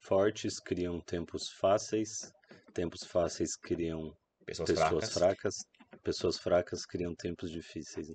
[0.00, 2.32] fortes criam tempos fáceis,
[2.72, 4.12] tempos fáceis criam
[4.44, 5.12] Pessoas, pessoas fracas.
[5.12, 5.54] fracas,
[6.02, 8.08] pessoas fracas criam tempos difíceis.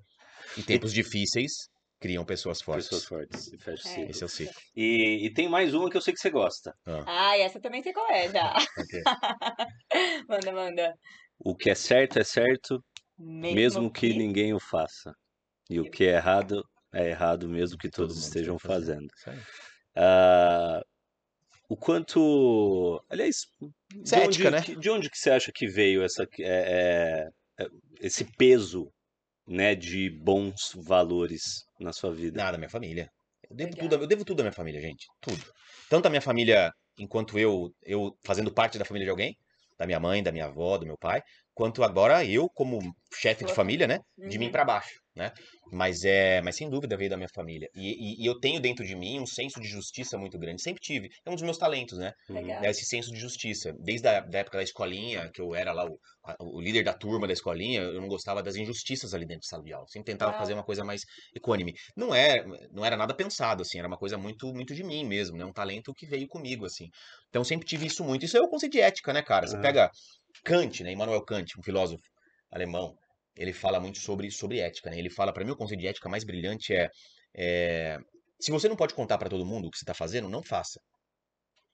[0.56, 1.52] Em tempos difíceis,
[2.00, 2.88] criam pessoas fortes.
[2.88, 3.52] Pessoas fortes.
[3.52, 3.94] E fecha o É.
[3.94, 4.10] ciclo.
[4.10, 4.54] Esse é o ciclo.
[4.76, 6.72] E, e tem mais uma que eu sei que você gosta.
[7.06, 8.54] Ah, e essa também sei qual é já.
[10.28, 10.94] Manda, manda.
[11.38, 12.82] O que é certo é certo,
[13.18, 14.12] mesmo, que...
[14.12, 15.12] ninguém o faça.
[15.70, 19.08] E o que é errado é errado, mesmo que Todo todos mundo estejam esteja fazendo.
[19.24, 19.44] fazendo.
[19.96, 20.82] Ah,
[21.68, 23.02] o quanto.
[23.10, 23.36] Aliás,
[23.90, 24.62] de Isso é onde, ética, né?
[24.62, 27.28] que- de onde que você acha que veio essa, é,
[27.58, 27.68] é, é,
[28.00, 28.90] esse peso
[29.48, 32.36] né, de bons valores na sua vida?
[32.36, 33.08] Nada, minha família.
[33.48, 35.06] Eu devo, tudo, eu devo tudo à minha família, gente.
[35.22, 35.42] Tudo.
[35.88, 39.34] Tanto a minha família, enquanto eu, eu fazendo parte da família de alguém,
[39.78, 41.22] da minha mãe, da minha avó, do meu pai,
[41.54, 42.78] quanto agora eu, como
[43.14, 44.00] chefe de família, né?
[44.18, 44.52] De mim Uhum.
[44.52, 45.00] pra baixo.
[45.18, 45.32] Né?
[45.70, 47.68] Mas é, mas sem dúvida veio da minha família.
[47.74, 50.62] E, e, e eu tenho dentro de mim um senso de justiça muito grande.
[50.62, 51.08] Sempre tive.
[51.26, 52.12] É um dos meus talentos, né?
[52.30, 52.64] Legal.
[52.64, 53.74] É esse senso de justiça.
[53.80, 56.94] Desde a da época da escolinha, que eu era lá o, a- o líder da
[56.94, 59.86] turma da escolinha, eu não gostava das injustiças ali dentro de sala de aula.
[59.88, 61.02] Sempre tentava fazer uma coisa mais
[61.34, 61.74] equânime.
[61.96, 62.42] Não é,
[62.72, 65.44] não era nada pensado, assim, era uma coisa muito, muito de mim mesmo, né?
[65.44, 66.86] Um talento que veio comigo, assim.
[67.28, 68.24] Então sempre tive isso muito.
[68.24, 69.46] Isso é o conceito de ética, né, cara?
[69.46, 69.60] Você É.
[69.60, 69.90] pega
[70.44, 70.92] Kant, né?
[70.92, 72.02] Immanuel Kant, um filósofo
[72.50, 72.94] alemão,
[73.38, 74.98] ele fala muito sobre, sobre ética, né?
[74.98, 76.90] Ele fala, para mim, o conceito de ética mais brilhante é,
[77.34, 77.98] é
[78.40, 80.80] se você não pode contar para todo mundo o que você tá fazendo, não faça.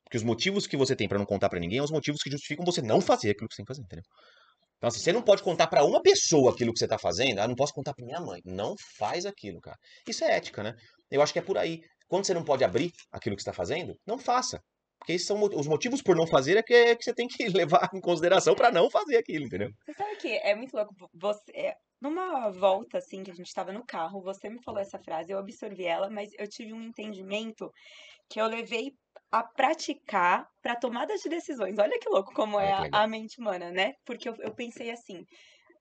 [0.04, 2.30] Porque os motivos que você tem para não contar para ninguém são os motivos que
[2.30, 4.04] justificam você não fazer aquilo que você tem que fazer, entendeu?
[4.76, 7.48] Então, assim, você não pode contar para uma pessoa aquilo que você tá fazendo, ah,
[7.48, 8.40] não posso contar para minha mãe.
[8.44, 9.78] Não faz aquilo, cara.
[10.06, 10.74] Isso é ética, né?
[11.10, 11.80] Eu acho que é por aí.
[12.06, 14.60] Quando você não pode abrir aquilo que você tá fazendo, não faça.
[14.98, 17.90] Porque são os motivos por não fazer é que, é que você tem que levar
[17.92, 19.70] em consideração para não fazer aquilo, entendeu?
[19.84, 20.94] Você sabe que é muito louco.
[21.12, 24.98] Você, é, numa volta, assim, que a gente tava no carro, você me falou essa
[24.98, 27.70] frase, eu absorvi ela, mas eu tive um entendimento
[28.30, 28.92] que eu levei
[29.30, 31.78] a praticar pra tomada de decisões.
[31.78, 33.94] Olha que louco como é que a, a mente humana, né?
[34.04, 35.24] Porque eu, eu pensei assim.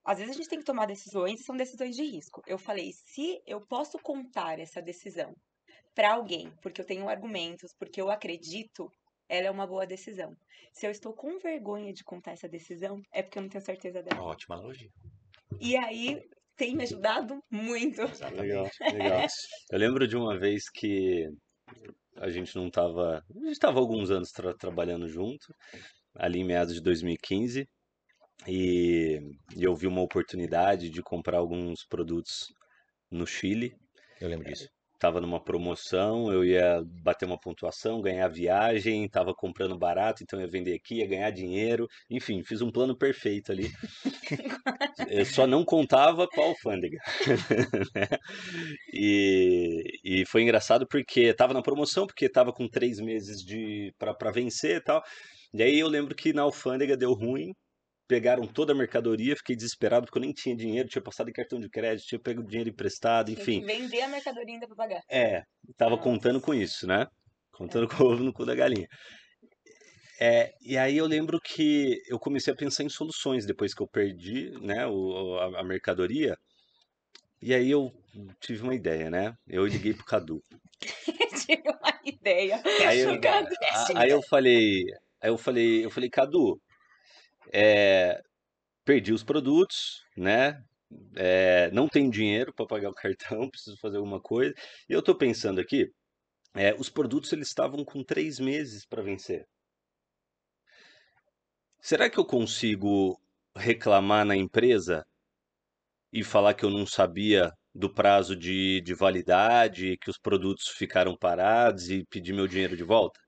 [0.03, 2.41] Às vezes a gente tem que tomar decisões e são decisões de risco.
[2.45, 5.34] Eu falei, se eu posso contar essa decisão
[5.95, 8.91] pra alguém, porque eu tenho argumentos, porque eu acredito,
[9.36, 10.36] ela é uma boa decisão.
[10.71, 14.01] Se eu estou com vergonha de contar essa decisão, é porque eu não tenho certeza
[14.01, 14.21] dela.
[14.21, 14.89] Ótima analogia.
[15.59, 16.21] E aí
[16.55, 18.01] tem me ajudado muito.
[18.36, 19.25] Legal, legal.
[19.71, 21.27] Eu lembro de uma vez que
[22.17, 23.23] a gente não tava.
[23.36, 25.53] A gente tava há alguns anos tra- trabalhando junto,
[26.15, 27.67] ali em meados de 2015,
[28.47, 29.19] e,
[29.55, 32.47] e eu vi uma oportunidade de comprar alguns produtos
[33.11, 33.75] no Chile.
[34.19, 34.67] Eu lembro disso.
[35.04, 40.45] Tava numa promoção, eu ia bater uma pontuação, ganhar viagem, tava comprando barato, então eu
[40.45, 41.89] ia vender aqui, ia ganhar dinheiro.
[42.10, 43.70] Enfim, fiz um plano perfeito ali.
[45.10, 46.99] Eu só não contava com a alfândega.
[48.93, 54.32] E, e foi engraçado porque tava na promoção, porque tava com três meses de para
[54.32, 55.04] vencer e tal.
[55.54, 57.54] E aí eu lembro que na alfândega deu ruim,
[58.08, 61.60] pegaram toda a mercadoria, fiquei desesperado porque eu nem tinha dinheiro, tinha passado em cartão
[61.60, 63.64] de crédito, tinha pego dinheiro emprestado, enfim.
[63.66, 65.01] Vender a mercadoria ainda pra pagar.
[65.10, 65.43] É,
[65.78, 66.04] tava Nossa.
[66.04, 67.08] contando com isso, né?
[67.51, 68.88] Contando com o ovo no cu da galinha.
[70.20, 73.88] É, e aí eu lembro que eu comecei a pensar em soluções depois que eu
[73.88, 76.36] perdi, né, o, a, a mercadoria.
[77.41, 77.91] E aí eu
[78.39, 79.34] tive uma ideia, né?
[79.47, 80.41] Eu liguei pro Cadu.
[81.45, 82.62] Tive uma ideia.
[82.86, 84.84] Aí eu, Cadu, a- aí eu falei,
[85.22, 86.58] aí eu falei, eu falei, Cadu,
[87.54, 88.22] é,
[88.86, 90.64] perdi os produtos, né?
[91.16, 94.54] É, não tenho dinheiro para pagar o cartão, preciso fazer alguma coisa.
[94.89, 95.88] E eu tô pensando aqui,
[96.56, 99.45] é, os produtos eles estavam com três meses para vencer.
[101.82, 103.20] Será que eu consigo
[103.56, 105.06] reclamar na empresa
[106.12, 111.18] e falar que eu não sabia do prazo de, de validade, que os produtos ficaram
[111.18, 113.20] parados e pedir meu dinheiro de volta?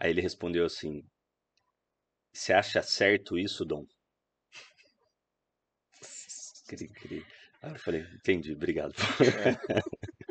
[0.00, 1.02] Aí ele respondeu assim:
[2.32, 3.84] Você acha certo isso, Dom?
[6.68, 7.24] Cri, cri.
[7.62, 8.94] Aí eu falei: Entendi, obrigado.
[9.20, 9.56] É.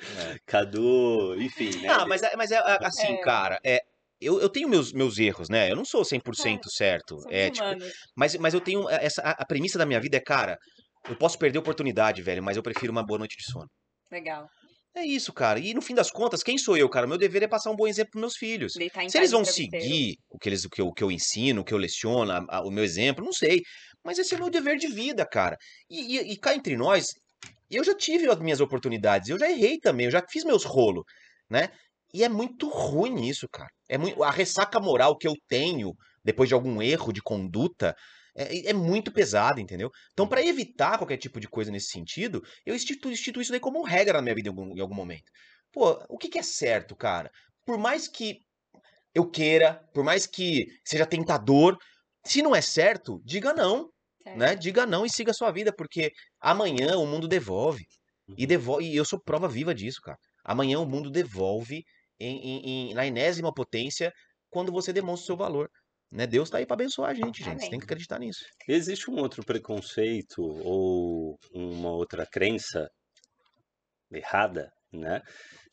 [0.46, 1.90] Cadu, enfim, né?
[1.90, 3.22] Ah, mas, é- mas é é, assim, É.
[3.22, 3.80] cara, é,
[4.22, 5.72] eu, eu tenho meus, meus erros, né?
[5.72, 7.20] Eu não sou 100% certo.
[7.22, 7.94] Somos É, tipo, humanos.
[8.16, 9.22] mas, mas eu tenho essa.
[9.22, 10.58] A, a premissa da minha vida é, cara,
[11.10, 13.68] eu posso perder a oportunidade, velho, mas eu prefiro uma boa noite de sono.
[14.12, 14.48] Legal.
[15.00, 15.60] É isso, cara.
[15.60, 17.06] E no fim das contas, quem sou eu, cara?
[17.06, 18.76] Meu dever é passar um bom exemplo pros meus filhos.
[19.12, 19.44] Se eles vão
[19.80, 22.32] seguir o que, eles, o, que eu, o que eu ensino, o que eu leciono,
[22.32, 23.62] a- a- o meu exemplo, não sei.
[24.04, 25.56] Mas esse é o meu dever de vida, cara.
[25.90, 27.06] E, e, e cá entre nós,
[27.70, 31.04] eu já tive as minhas oportunidades, eu já errei também, eu já fiz meus rolos,
[31.50, 31.70] né?
[32.14, 33.70] E é muito ruim isso, cara.
[33.90, 35.94] É muito, a ressaca moral que eu tenho
[36.24, 37.94] depois de algum erro de conduta
[38.38, 39.90] é, é muito pesada, entendeu?
[40.14, 43.84] Então, para evitar qualquer tipo de coisa nesse sentido, eu instituo, instituo isso daí como
[43.84, 45.32] regra na minha vida em algum, em algum momento.
[45.72, 47.32] Pô, o que, que é certo, cara?
[47.66, 48.40] Por mais que
[49.14, 51.78] eu queira, por mais que seja tentador,
[52.26, 53.90] se não é certo, diga não,
[54.22, 54.38] Certo.
[54.38, 54.56] né?
[54.56, 57.86] Diga não e siga a sua vida, porque amanhã o mundo devolve.
[58.38, 60.18] E devolve, e eu sou prova viva disso, cara.
[60.44, 61.84] Amanhã o mundo devolve
[62.20, 64.12] em, em- em- na enésima potência
[64.50, 65.70] quando você demonstra o seu valor.
[66.12, 66.26] Né?
[66.26, 67.62] Deus tá aí pra abençoar a gente, gente.
[67.62, 68.46] Você tem que acreditar nisso.
[68.68, 72.90] Existe um outro preconceito ou uma outra crença
[74.12, 75.22] errada, né?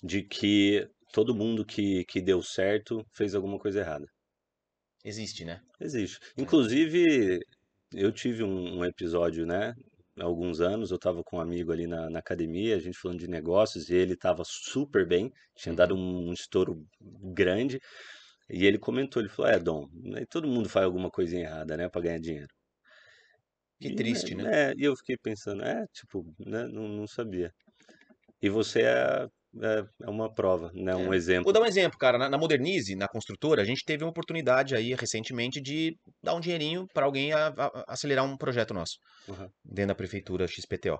[0.02, 4.06] De que todo mundo que, que deu certo fez alguma coisa errada.
[5.04, 5.60] Existe, né?
[5.80, 6.18] Existe.
[6.36, 7.38] Inclusive,
[7.92, 9.72] eu tive um, um episódio, né?
[10.18, 13.18] Há alguns anos, eu estava com um amigo ali na, na academia, a gente falando
[13.18, 16.86] de negócios, e ele estava super bem, tinha dado um, estouro
[17.34, 17.80] grande,
[18.50, 21.88] e ele comentou, ele falou, é, Dom, né, todo mundo faz alguma coisinha errada, né,
[21.88, 22.48] para ganhar dinheiro.
[23.80, 24.70] Que E, triste, né?
[24.70, 27.52] É, e eu fiquei pensando, é, tipo, né, não, não sabia.
[28.42, 29.26] E você é,
[29.62, 31.52] é, é uma prova, né, um Vou exemplo.
[31.52, 32.18] dar um exemplo, cara.
[32.18, 36.40] Na, na Modernize, na construtora, a gente teve uma oportunidade aí recentemente de dar um
[36.40, 39.52] dinheirinho para alguém a- a- a- acelerar um projeto nosso Uhum.
[39.64, 40.98] dentro da prefeitura XPTO.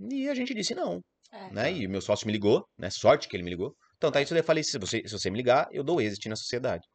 [0.00, 1.02] E a gente disse não,
[1.32, 1.50] É.
[1.50, 1.72] né?
[1.72, 2.90] E o meu sócio me ligou, né?
[2.90, 3.76] Sorte que ele me ligou.
[3.96, 6.28] Então tá isso daí eu falei, se você, se você me ligar, eu dou êxito
[6.28, 6.86] na sociedade.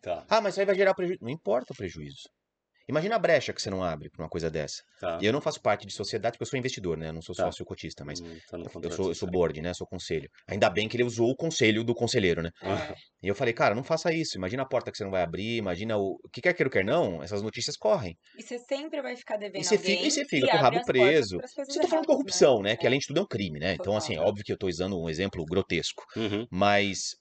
[0.00, 1.20] Tá, Ah, mas isso aí vai gerar prejuízo.
[1.22, 2.28] Não importa o prejuízo.
[2.88, 4.82] Imagina a brecha que você não abre pra uma coisa dessa.
[4.98, 5.14] tá.
[5.18, 7.08] E eu não faço parte de sociedade porque eu sou investidor, né?
[7.08, 7.44] Eu não sou Tá.
[7.44, 9.72] sócio cotista, mas Hum, tá eu sou, eu sou board, né?
[9.74, 10.28] Sou conselho.
[10.48, 12.50] Ainda bem que ele usou o conselho do conselheiro, né?
[12.60, 14.36] Ah, E eu falei, cara, não faça isso.
[14.38, 16.18] Imagina a porta que você não vai abrir, imagina o.
[16.24, 18.16] O que quer queira, quer não, essas notícias correm.
[18.34, 20.60] E você sempre vai ficar devendo E você alguém fica, e você fica com o
[20.60, 21.40] rabo preso.
[21.68, 22.76] Você tá falando de erradas, corrupção, né?
[22.76, 22.76] É.
[22.76, 23.74] Que além de tudo é um crime, né?
[23.74, 26.04] Então, assim, é óbvio que eu tô usando um exemplo grotesco.
[26.16, 26.48] uhum.
[26.50, 27.16] Mas.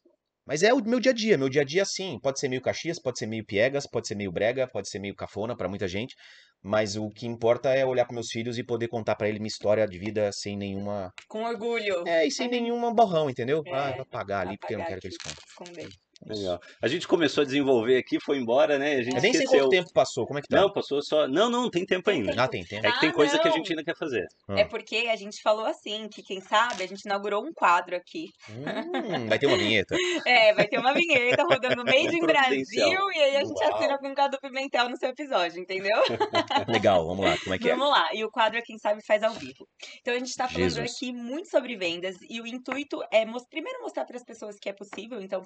[0.45, 1.37] Mas é o meu dia a dia.
[1.37, 2.19] Meu dia a dia, sim.
[2.21, 5.15] Pode ser meio Caxias, pode ser meio Piegas, pode ser meio Brega, pode ser meio
[5.15, 6.15] cafona pra muita gente.
[6.61, 9.47] Mas o que importa é olhar para meus filhos e poder contar pra eles minha
[9.49, 11.11] história de vida sem nenhuma.
[11.27, 12.07] Com orgulho.
[12.07, 13.63] É, e sem nenhuma borrão, entendeu?
[13.71, 15.43] Ah, É, vou apagar ali porque eu não apagar quero que eles contem.
[15.47, 16.02] Esconder.
[16.25, 16.59] Legal.
[16.81, 18.93] A gente começou a desenvolver aqui, foi embora, né?
[18.95, 19.59] A gente Eu nem sei esqueceu.
[19.65, 20.25] quanto tempo passou.
[20.25, 20.61] Como é que tá?
[20.61, 21.27] Não, passou só.
[21.27, 22.31] Não, não, tem tempo Tem ainda.
[22.31, 22.41] tempo.
[22.41, 22.85] Ah, tem tempo.
[22.87, 23.57] É que tem Ah, coisa que a não.
[23.57, 24.25] gente ainda quer fazer.
[24.47, 24.59] Ah.
[24.59, 28.29] É porque a gente falou assim, que quem sabe, a gente inaugurou um quadro aqui.
[28.49, 29.95] Hum, vai ter uma vinheta.
[30.27, 32.19] É, vai ter uma vinheta rodando Made in.
[32.25, 33.75] Brasil e aí a gente Uau.
[33.75, 35.97] assina com o Cadu Pimentel no seu episódio, entendeu?
[36.67, 37.37] Legal, vamos lá.
[37.43, 37.75] Como é que é?
[37.75, 38.09] Vamos lá.
[38.13, 39.67] E o quadro é Quem Sabe Faz ao Vivo.
[40.01, 40.91] Então a gente tá falando Jesus.
[40.95, 44.69] aqui muito sobre vendas e o intuito é mos- primeiro mostrar para as pessoas que
[44.69, 45.21] é possível.
[45.21, 45.45] Então o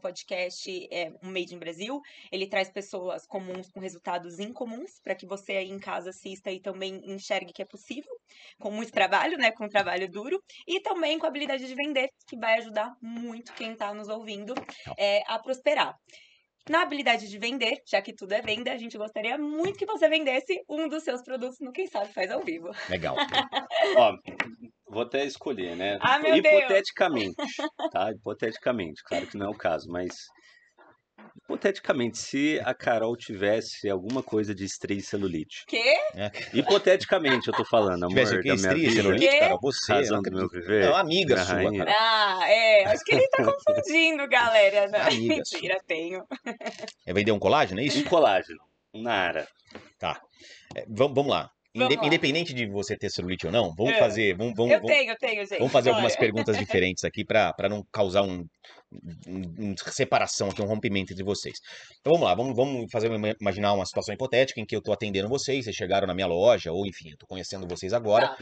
[0.68, 2.02] podcast é um Made in Brasil.
[2.32, 6.60] Ele traz pessoas comuns com resultados incomuns para que você aí em casa assista e
[6.60, 8.12] também enxergue que é possível,
[8.60, 9.52] com muito trabalho, né?
[9.52, 13.76] Com trabalho duro e também com a habilidade de vender, que vai ajudar muito quem
[13.76, 14.54] tá nos ouvindo
[14.98, 15.96] é, a prosperar.
[16.70, 20.10] Na habilidade de vender, já que tudo é venda, a gente gostaria muito que você
[20.10, 22.72] vendesse um dos seus produtos no Quem Sabe Faz ao Vivo.
[22.90, 23.16] Legal.
[23.98, 24.18] Ó,
[24.90, 25.98] vou até escolher, né?
[26.02, 26.46] Ah, meu Deus.
[26.46, 27.36] Hipoteticamente,
[27.90, 28.12] tá?
[28.12, 30.28] Hipoteticamente, claro que não é o caso, mas
[31.44, 35.96] hipoteticamente, se a Carol tivesse alguma coisa de estria e celulite, Quê?
[36.54, 39.40] hipoteticamente eu tô falando, amor Tivesse o minha Estria, vida, celulite, Quê?
[39.40, 39.58] cara?
[39.62, 39.94] Você.
[39.94, 41.86] razão do meu viver, Não, amiga minha sua, rainha.
[41.86, 41.98] cara.
[42.00, 42.86] Ah, é.
[42.86, 44.86] Acho que ele tá confundindo, galera.
[45.08, 46.24] Amiga mentira, tenho.
[47.06, 48.00] É vender um colágeno, é isso?
[48.00, 48.60] um colágeno,
[48.94, 49.48] um nara.
[50.76, 51.50] É, vamos, vamos lá.
[51.76, 52.08] Vamos Inde- lá.
[52.08, 54.00] Independente de você ter celulite ou não, vamos É.
[54.00, 54.36] fazer.
[54.36, 55.58] Vamos, vamos, Eu vamos- tenho, eu tenho, gente.
[55.60, 58.46] vamos fazer algumas perguntas diferentes aqui para não causar um,
[59.28, 61.56] um- um separação aqui, um rompimento entre vocês.
[62.00, 63.10] Então vamos lá, vamos, vamos fazer
[63.42, 66.72] imaginar uma situação hipotética em que eu estou atendendo vocês, vocês chegaram na minha loja,
[66.72, 68.38] ou enfim, eu estou conhecendo vocês agora, Tá.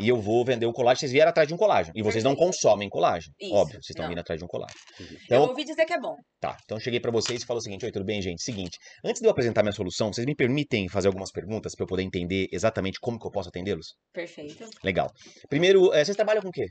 [0.00, 1.92] e eu vou vender um colágeno, vocês vieram atrás de um colágeno.
[1.96, 3.34] E vocês não consomem colágeno.
[3.40, 4.78] Isso, Óbvio, vocês estão vindo atrás de um colágeno.
[5.00, 6.14] Eu Então, ouvi dizer que é bom.
[6.40, 8.42] Tá, então eu cheguei pra vocês e falei o seguinte: Oi, tudo bem, gente?
[8.42, 11.88] Seguinte, antes de eu apresentar minha solução, vocês me permitem fazer algumas perguntas pra eu
[11.88, 13.94] poder entender exatamente como que eu posso atendê-los?
[14.12, 14.68] Perfeito.
[14.84, 15.10] Legal.
[15.48, 16.66] Primeiro, eh, vocês trabalham com o quê?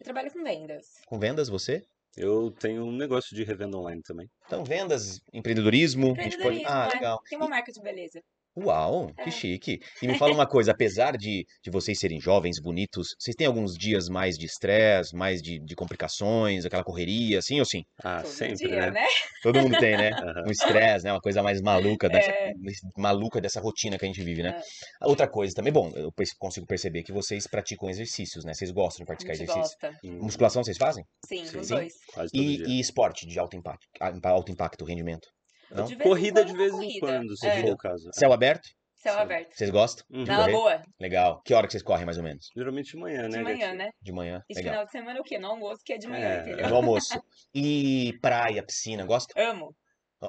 [0.00, 0.84] Eu trabalho com vendas.
[1.06, 1.80] Com vendas, você?
[2.16, 4.28] Eu tenho um negócio de revenda online também.
[4.46, 6.14] Então, vendas, empreendedorismo.
[6.16, 6.94] a gente pode- Empreendedorismo, Ah, é.
[6.94, 7.20] legal.
[7.28, 8.22] Tem uma marca de beleza.
[8.56, 9.24] Uau, É.
[9.24, 9.78] que chique.
[10.02, 13.74] E me fala uma coisa, apesar de, de vocês serem jovens, bonitos, vocês têm alguns
[13.76, 17.82] dias mais de estresse, mais de, de complicações, aquela correria, sim ou sim?
[18.02, 18.90] Ah, Todo sempre, dia, né?
[18.92, 19.06] né?
[19.42, 20.10] Todo mundo tem, né?
[20.46, 21.12] Um estresse, né?
[21.12, 22.52] Uma coisa mais maluca dessa, É.
[22.96, 24.60] maluca dessa rotina que a gente vive, né?
[25.02, 25.06] É.
[25.06, 28.54] Outra coisa também, bom, eu consigo perceber que vocês praticam exercícios, né?
[28.54, 29.76] Vocês gostam de praticar gente exercício.
[29.80, 29.98] gosta.
[30.04, 31.04] Hum, Musculação vocês fazem?
[31.26, 31.58] Sim, Sim.
[31.58, 31.74] os Sim.
[31.74, 31.92] dois.
[32.12, 32.66] Quase todo dia.
[32.66, 33.86] E, e esporte de alto impacto,
[34.24, 35.28] alto impacto, rendimento?
[35.70, 35.84] Não?
[35.84, 37.00] De vez em Corrida de vez em corrida.
[37.00, 37.60] quando, se É.
[37.62, 38.10] for o caso.
[38.12, 38.68] Céu aberto?
[38.96, 39.20] Céu Sim.
[39.20, 39.54] aberto.
[39.54, 40.06] Vocês gostam?
[40.10, 40.24] Uhum.
[40.24, 40.82] Na boa.
[40.98, 41.42] Legal.
[41.44, 42.48] Que hora que vocês correm, mais ou menos?
[42.56, 43.38] Geralmente de manhã, né?
[43.38, 43.90] De manhã, né?
[44.00, 44.42] De manhã?
[44.48, 44.72] E Legal.
[44.72, 45.38] final de semana é o quê?
[45.38, 46.40] No almoço, que é de manhã, É.
[46.40, 46.68] entendeu?
[46.70, 47.08] No almoço.
[47.54, 49.32] E praia, piscina, gosta?
[49.40, 49.74] Amo.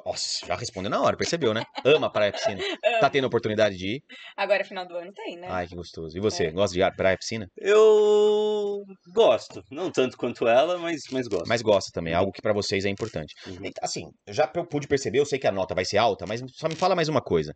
[0.05, 1.63] Nossa, já respondeu na hora, percebeu, né?
[1.85, 2.59] Ama praia, piscina.
[3.07, 4.03] Tá tendo oportunidade de ir?
[4.35, 5.47] Agora, final do ano tem, né?
[5.49, 6.17] Ai, que gostoso.
[6.17, 6.51] E você, É.
[6.51, 7.47] gosta de ir à praia, piscina?
[7.57, 8.83] Eu
[9.13, 9.63] gosto.
[9.71, 11.47] Não tanto quanto ela, mas, mas gosto.
[11.47, 13.33] Mas gosta também, é algo que pra vocês é importante.
[13.47, 13.65] Uhum.
[13.65, 16.41] E, Assim, eu já pude perceber, eu sei que a nota vai ser alta, mas
[16.53, 17.53] só me fala mais uma coisa.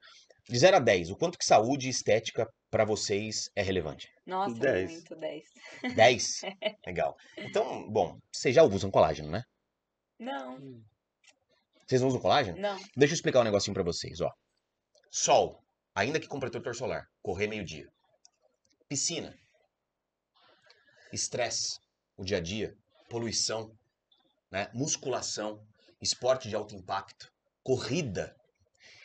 [0.48, 4.08] De 0 a 10, o quanto que saúde e estética pra vocês é relevante?
[4.26, 4.92] Nossa, Dez.
[4.92, 5.44] muito 10.
[5.96, 6.42] 10?
[6.88, 7.16] Legal.
[7.38, 9.44] Então, bom, vocês já usam colágeno, né?
[10.20, 10.58] Não,
[11.90, 12.60] Vocês não usam colágeno?
[12.60, 12.78] não.
[12.96, 14.32] Deixa eu explicar um negocinho pra vocês, ó.
[15.10, 15.60] Sol,
[15.96, 17.88] ainda que com protetor solar, correr meio-dia.
[18.88, 19.36] Piscina.
[21.12, 21.80] Estresse,
[22.16, 22.76] o dia a dia,
[23.10, 23.76] poluição,
[24.52, 24.70] né?
[24.72, 25.66] musculação,
[26.00, 27.28] esporte de alto impacto,
[27.64, 28.36] corrida.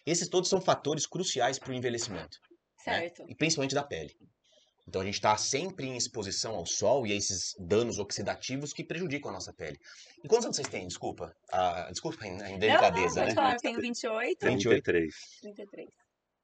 [0.04, 2.38] Esses todos são fatores cruciais para o envelhecimento.
[2.86, 3.00] né?
[3.00, 3.24] Certo.
[3.26, 4.14] E principalmente da pele.
[4.86, 8.84] Então a gente está sempre em exposição ao sol e a esses danos oxidativos que
[8.84, 9.78] prejudicam a nossa pele.
[10.22, 10.86] E quantos anos vocês têm?
[10.86, 11.34] Desculpa.
[11.50, 13.34] Ah, desculpa a in- a Não, não, né?
[13.34, 13.54] falar.
[13.54, 14.82] Eu tenho 28, 28.
[14.84, 15.14] 33.
[15.40, 15.88] 33.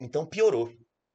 [0.01, 0.72] Então piorou.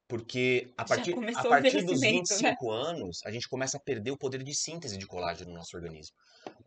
[0.08, 2.50] Porque a partir, a partir dos envelhecimento, né?
[2.50, 5.76] 25 anos, a gente começa a perder o poder de síntese de colágeno no nosso
[5.76, 6.14] organismo.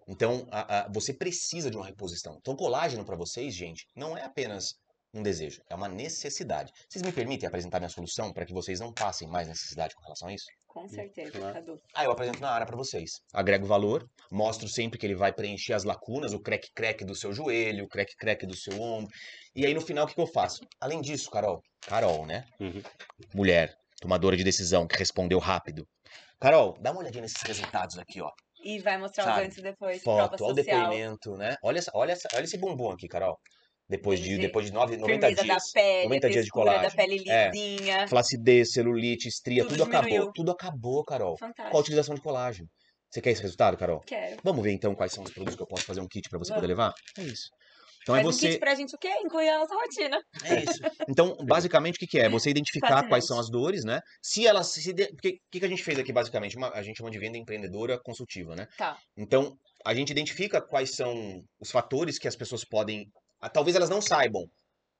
[0.10, 2.36] Então, a- a- você precisa de uma reposição.
[2.38, 4.74] Então, colágeno para vocês, gente, não é apenas
[5.14, 6.72] um desejo, é uma necessidade.
[6.88, 10.28] Vocês me permitem apresentar minha solução para que vocês não passem mais necessidade com relação
[10.28, 10.45] a isso?
[10.68, 11.53] Com certeza, Claro.
[11.55, 11.82] Cadu.
[11.95, 13.10] Ah, eu apresento na área para vocês.
[13.34, 17.86] Agrego valor, mostro sempre que ele vai preencher as lacunas, o crack-crack do seu joelho,
[17.86, 19.10] o crack-crack do seu ombro.
[19.55, 20.60] E aí, no final, o que, que eu faço?
[20.80, 22.43] Além disso, Carol, Carol, né?
[22.60, 22.82] Uhum.
[23.34, 25.88] Mulher, tomadora de decisão, que respondeu rápido.
[26.39, 28.30] Carol, dá uma olhadinha nesses resultados aqui, ó.
[28.64, 30.82] E vai mostrar os antes e depois, prova Foto, olha o social.
[30.82, 31.55] depoimento, né?
[31.64, 33.38] Olha, essa, olha, essa, olha esse bumbum aqui, Carol.
[33.89, 35.71] Depois de, depois de nove, 90 Firmeza da dias.
[35.71, 36.95] pele, 90 dias de textura da colágeno.
[36.95, 37.49] pele É.
[37.49, 38.07] lisinha.
[38.07, 40.31] Flacidez, celulite, estria, Tudo tudo, acabou.
[40.33, 41.35] Tudo acabou, Carol.
[41.37, 41.79] Com a Fantástico.
[41.79, 42.67] utilização de colágeno.
[43.09, 44.01] Você quer esse resultado, Carol?
[44.01, 44.37] Quero.
[44.43, 46.49] Vamos ver então quais são os produtos que eu posso fazer um kit para você
[46.49, 46.61] Vamos.
[46.61, 46.93] poder levar?
[47.17, 47.49] É isso.
[48.03, 48.47] Então Faz é um você.
[48.49, 49.09] kit pra gente o quê?
[49.23, 50.19] Incluir a nossa rotina.
[50.45, 50.79] É isso.
[51.09, 52.29] Então, basicamente, o que, que é?
[52.29, 53.57] Você identificar quais são Fascinante.
[53.57, 53.99] as dores, né?
[54.23, 54.71] Se elas.
[54.71, 55.07] Se de...
[55.07, 56.55] Porque o que, que a gente fez aqui, basicamente?
[56.55, 58.67] Uma- a gente chama de venda empreendedora consultiva, né?
[58.77, 58.95] Tá.
[59.17, 59.53] Então,
[59.85, 63.05] a gente identifica quais são os fatores que as pessoas podem.
[63.41, 64.49] Ah, Talvez elas não saibam,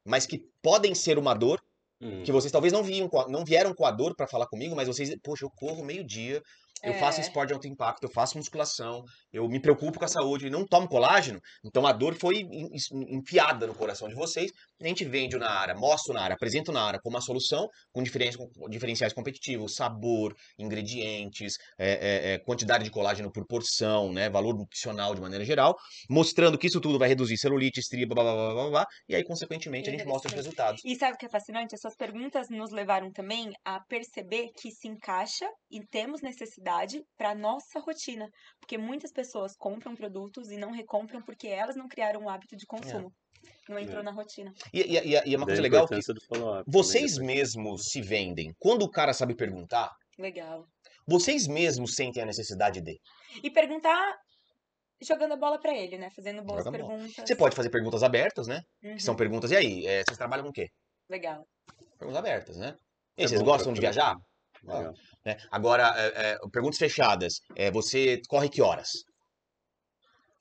[0.06, 1.62] mas que podem ser uma dor,
[2.02, 2.24] Uhum.
[2.24, 5.14] que vocês talvez não, viam, não vieram com a dor para falar comigo, mas vocês,
[5.22, 6.42] poxa, eu corro meio-dia,
[6.84, 7.24] eu faço É.
[7.24, 9.04] esporte de alto impacto, eu faço musculação,
[9.34, 12.70] eu me preocupo com a saúde e não tomo colágeno, então a dor foi en-
[12.74, 14.52] en- enfiada no coração de vocês.
[14.82, 18.02] A gente vende na área, mostro na área, apresento na área como uma solução com
[18.02, 24.30] diferen- com diferenciais competitivos, sabor, ingredientes, é, é, é, quantidade de colágeno por porção, né,
[24.30, 25.76] valor nutricional de maneira geral,
[26.10, 29.16] mostrando que isso tudo vai reduzir celulite, estria, blá, blá, blá, blá, blá, blá, e
[29.16, 30.82] aí, consequentemente, a gente mostra os resultados.
[30.86, 31.76] E sabe o que é fascinante?
[31.76, 36.69] Essas perguntas nos levaram também a perceber que se encaixa e temos necessidade
[37.18, 38.30] para nossa rotina.
[38.60, 42.66] Porque muitas pessoas compram produtos e não recompram porque elas não criaram o hábito de
[42.66, 43.12] consumo.
[43.68, 44.04] Não entrou É.
[44.04, 44.52] na rotina.
[44.74, 45.96] E, e, e, e é uma coisa legal que
[46.68, 47.26] vocês depois.
[47.28, 48.52] mesmos se vendem.
[48.60, 50.66] Quando o cara sabe perguntar, Legal.
[51.08, 53.00] vocês mesmos sentem a necessidade de.
[53.44, 54.18] E perguntar
[55.02, 56.10] jogando a bola para ele, né?
[56.16, 57.14] Fazendo boas Joga perguntas.
[57.26, 58.62] Você pode fazer perguntas abertas, né?
[58.84, 60.68] Uhum, Que são perguntas, e aí, é, vocês trabalham com o quê?
[61.10, 61.46] Legal.
[61.98, 62.76] Perguntas abertas, né?
[63.18, 64.16] E É aí, vocês gostam de viajar?
[64.66, 64.80] Conhecer.
[64.80, 64.94] Legal.
[65.26, 65.38] Né?
[65.52, 67.34] Agora, é, é, perguntas fechadas.
[67.56, 68.90] É, você corre que horas?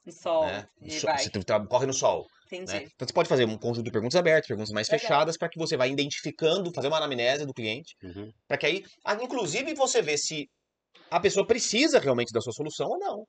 [0.05, 0.47] No sol.
[0.47, 0.66] né?
[0.83, 1.19] E So- vai.
[1.19, 1.31] Você
[1.69, 2.27] corre no sol.
[2.47, 2.73] Entendi.
[2.73, 2.83] Né?
[2.95, 5.01] Então você pode fazer um conjunto de perguntas abertas, perguntas mais Legal.
[5.01, 8.31] fechadas, para que você vá identificando, fazer uma anamnese do cliente, Uhum.
[8.47, 10.47] para que aí, ah, inclusive, você vê se
[11.11, 13.25] a pessoa precisa realmente da sua solução ou não.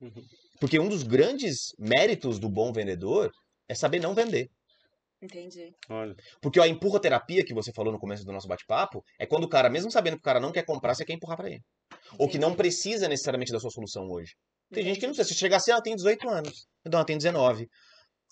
[0.00, 0.22] Uhum.
[0.60, 3.30] Porque um dos grandes méritos do bom vendedor
[3.68, 4.48] é saber não vender.
[5.24, 5.74] Entendi.
[5.88, 9.48] Olha, Porque a empurroterapia que você falou no começo do nosso bate-papo é quando o
[9.48, 11.62] cara, mesmo sabendo que o cara não quer comprar, você quer empurrar para ele.
[12.18, 14.34] Ou que não entendi, precisa necessariamente da sua solução hoje.
[14.70, 15.16] Tem gente que não entendi.
[15.16, 15.34] precisa.
[15.34, 16.66] Se chegar assim, ah, eu tenho 18 anos.
[16.84, 17.66] Não, eu tenho 19.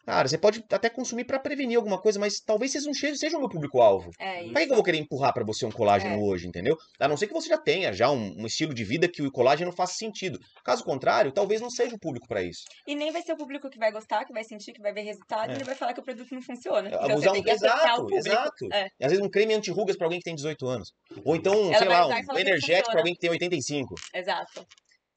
[0.04, 3.48] Cara, você pode até consumir pra prevenir alguma coisa, mas talvez vocês não sejam, meu
[3.48, 4.10] público-alvo.
[4.18, 4.52] É isso.
[4.52, 6.18] Pra que que eu vou querer empurrar pra você um colágeno É.
[6.18, 6.76] hoje, entendeu?
[6.98, 9.30] A não ser que você já tenha já um, um estilo de vida que o
[9.30, 10.38] colágeno faça sentido.
[10.64, 12.62] Caso contrário, talvez não seja o público pra isso.
[12.86, 15.02] E nem vai ser o público que vai gostar, que vai sentir, que vai ver
[15.02, 15.52] resultado É.
[15.52, 16.88] e ele vai falar que o produto não funciona.
[16.88, 17.44] Então Abusar você tem um...
[17.44, 18.68] que acertar o Exato, exato.
[18.72, 18.88] É.
[19.04, 20.92] Às vezes um creme anti-rugas pra alguém que tem 18 anos.
[21.24, 23.94] Ou então, Ela sei lá, usar um energético pra alguém que tem 85.
[24.14, 24.66] Exato.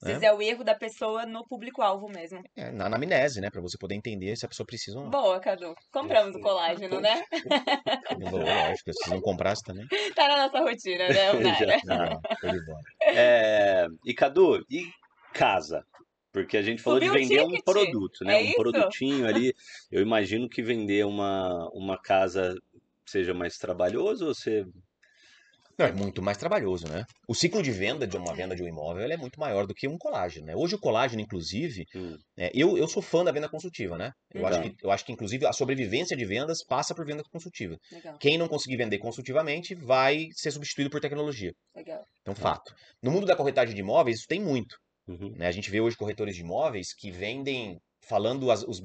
[0.01, 0.11] Às É.
[0.13, 2.41] vezes é o erro da pessoa no público-alvo mesmo.
[2.55, 3.49] É, na anamnese, né?
[3.49, 5.11] Pra você poder entender se a pessoa precisa ou não.
[5.11, 5.73] Boa, Cadu.
[5.91, 7.23] Compramos o colágeno, né?
[8.31, 9.85] Lógico, se não comprasse também.
[10.15, 11.33] Tá na nossa rotina, né,
[11.85, 12.21] Nara?
[12.43, 12.79] Não, de bola.
[13.07, 14.85] É, e Cadu, e
[15.33, 15.85] casa?
[16.31, 18.33] Porque a gente falou Subiu de vender um produto, né?
[18.33, 18.55] É um isso?
[18.55, 19.53] produtinho ali.
[19.89, 22.53] Eu imagino que vender uma, uma casa
[23.05, 24.65] seja mais trabalhoso ou você.
[25.77, 27.03] Não, é muito mais trabalhoso, né?
[27.27, 29.87] O ciclo de venda de uma venda de um imóvel é muito maior do que
[29.87, 30.55] um colágeno, né?
[30.55, 34.11] Hoje o colágeno, inclusive, Hum, é, eu, eu sou fã da venda consultiva, né?
[34.33, 34.69] Eu, acho Tá.
[34.69, 37.77] que, eu acho que, inclusive, a sobrevivência de vendas passa por venda consultiva.
[37.91, 41.51] Legal, Quem não conseguir vender consultivamente vai ser substituído por tecnologia.
[41.75, 42.05] legal.
[42.21, 42.73] Então, fato.
[43.01, 44.75] No mundo da corretagem de imóveis, isso tem muito.
[45.07, 45.31] uhum.
[45.37, 45.47] né?
[45.47, 48.79] A gente vê hoje corretores de imóveis que vendem falando as, os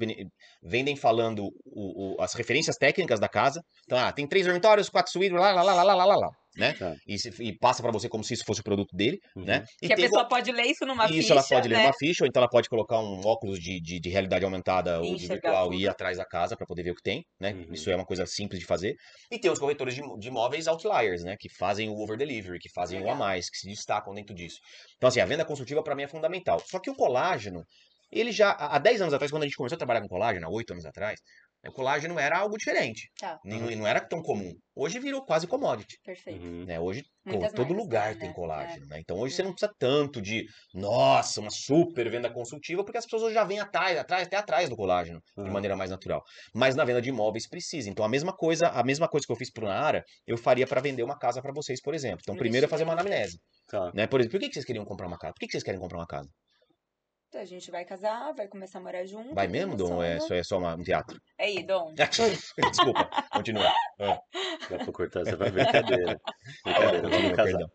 [0.63, 3.61] vendem falando o- o- as referências técnicas da casa.
[3.85, 6.73] Então, ah, tem três dormitórios, quatro suítes, lá, lá, lá, lá, lá, lá, lá, né?
[6.73, 6.93] Tá.
[7.07, 9.45] E, se- e passa para você como se isso fosse o produto dele, Uhum.
[9.45, 9.63] né?
[9.81, 11.85] E que a pessoa pode ler isso numa isso ficha, ela pode ler né?
[11.85, 15.15] uma ficha, ou então ela pode colocar um óculos de, de, de realidade aumentada ou
[15.15, 17.53] de virtual e ir atrás da casa para poder ver o que tem, né?
[17.53, 17.73] Uhum.
[17.73, 18.95] Isso é uma coisa simples de fazer.
[19.31, 21.35] E tem os corretores de, de imóveis outliers, né?
[21.39, 24.57] Que fazem o over delivery, que fazem o a mais, que se destacam dentro disso.
[24.97, 26.61] Então, assim, a venda consultiva para mim é fundamental.
[26.65, 27.63] Só que o colágeno,
[28.11, 30.47] ele já, há há 10 anos atrás, quando a gente começou a trabalhar com colágeno,
[30.47, 31.19] há 8 anos atrás,
[31.63, 33.11] O colágeno era algo diferente.
[33.19, 33.37] Tá.
[33.45, 34.51] Não, não era tão comum.
[34.75, 35.95] Hoje virou quase commodity.
[36.03, 36.43] Perfeito.
[36.43, 36.65] Uhum.
[36.65, 36.79] Né?
[36.79, 38.33] Hoje, Muitas todo marcas lugar têm, tem né?
[38.33, 38.87] colágeno, É.
[38.87, 38.99] né?
[38.99, 39.45] Então hoje você É.
[39.45, 40.43] não precisa tanto de,
[40.73, 44.69] nossa, uma super venda consultiva, porque as pessoas hoje já vêm atrás, atrás, até atrás
[44.69, 45.51] do colágeno, de Uhum.
[45.51, 46.23] maneira mais natural.
[46.55, 47.91] Mas na venda de imóveis precisa.
[47.91, 50.81] Então a mesma coisa, a mesma coisa que eu fiz pro Nara, eu faria para
[50.81, 52.21] vender uma casa para vocês, por exemplo.
[52.23, 53.37] Então primeiro é fazer uma anamnese,
[53.67, 53.91] Tá.
[53.93, 54.07] né?
[54.07, 55.33] Por exemplo, por que vocês queriam comprar uma casa?
[55.33, 56.27] Por que que vocês querem comprar uma casa?
[57.31, 59.33] Então, a gente vai casar, vai começar a morar junto.
[59.33, 60.03] Vai tem mesmo, Dom?
[60.03, 61.17] É só, é só uma- um teatro?
[61.39, 61.93] Aí, Dom.
[62.73, 63.71] Desculpa, continua.
[63.97, 65.63] Dá pra cortar, você vai ver.
[65.63, 66.19] Brincadeira.
[66.65, 67.43] Brincadeira, vamos casar.
[67.45, 67.71] perdão.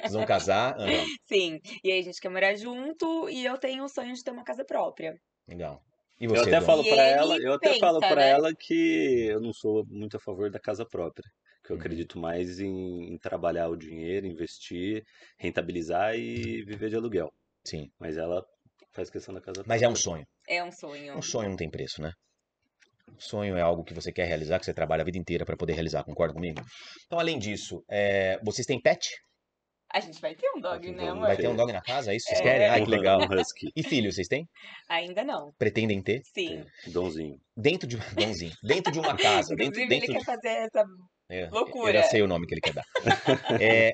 [0.00, 0.76] Vocês vão casar?
[0.80, 1.60] Ah, Sim.
[1.84, 4.42] E aí a gente quer morar junto e eu tenho o sonho de ter uma
[4.42, 5.14] casa própria.
[5.46, 5.80] legal.
[6.20, 6.66] E Eu você, até Dom?
[6.66, 8.30] falo pra ele ela, eu até pensa, falo para né?
[8.30, 11.30] ela que eu não sou muito a favor da casa própria,
[11.64, 11.80] que eu Uhum.
[11.80, 15.04] acredito mais em, em trabalhar o dinheiro, investir,
[15.38, 17.32] rentabilizar e viver de aluguel.
[17.64, 17.88] Sim.
[18.00, 18.44] Mas ela
[18.92, 20.24] faz questão da casa Mas é um sonho.
[20.48, 21.16] É um sonho.
[21.18, 22.12] Um sonho não tem preço, né?
[23.18, 25.72] Sonho é algo que você quer realizar, que você trabalha a vida inteira para poder
[25.72, 26.60] realizar, concorda comigo?
[27.06, 29.08] Então, além disso, é, vocês têm pet?
[29.90, 31.26] A gente vai ter um dog, né, Vamos amor?
[31.28, 31.48] Vai ter.
[31.48, 32.12] um dog na casa?
[32.12, 32.42] É isso vocês É.
[32.42, 32.66] querem?
[32.68, 33.20] Ai, que Um legal.
[33.22, 34.46] Um husky, E filhos, vocês têm?
[34.88, 35.50] Ainda não.
[35.58, 36.20] Pretendem ter?
[36.34, 36.62] Sim.
[36.88, 37.36] donzinho.
[37.56, 40.84] Dentro de dentro, dentro de uma casa, dentro, Inclusive, dentro ele quer fazer essa.
[41.30, 41.92] É, Eu loucura.
[41.94, 42.84] já sei o nome que ele quer dar.
[43.62, 43.92] É,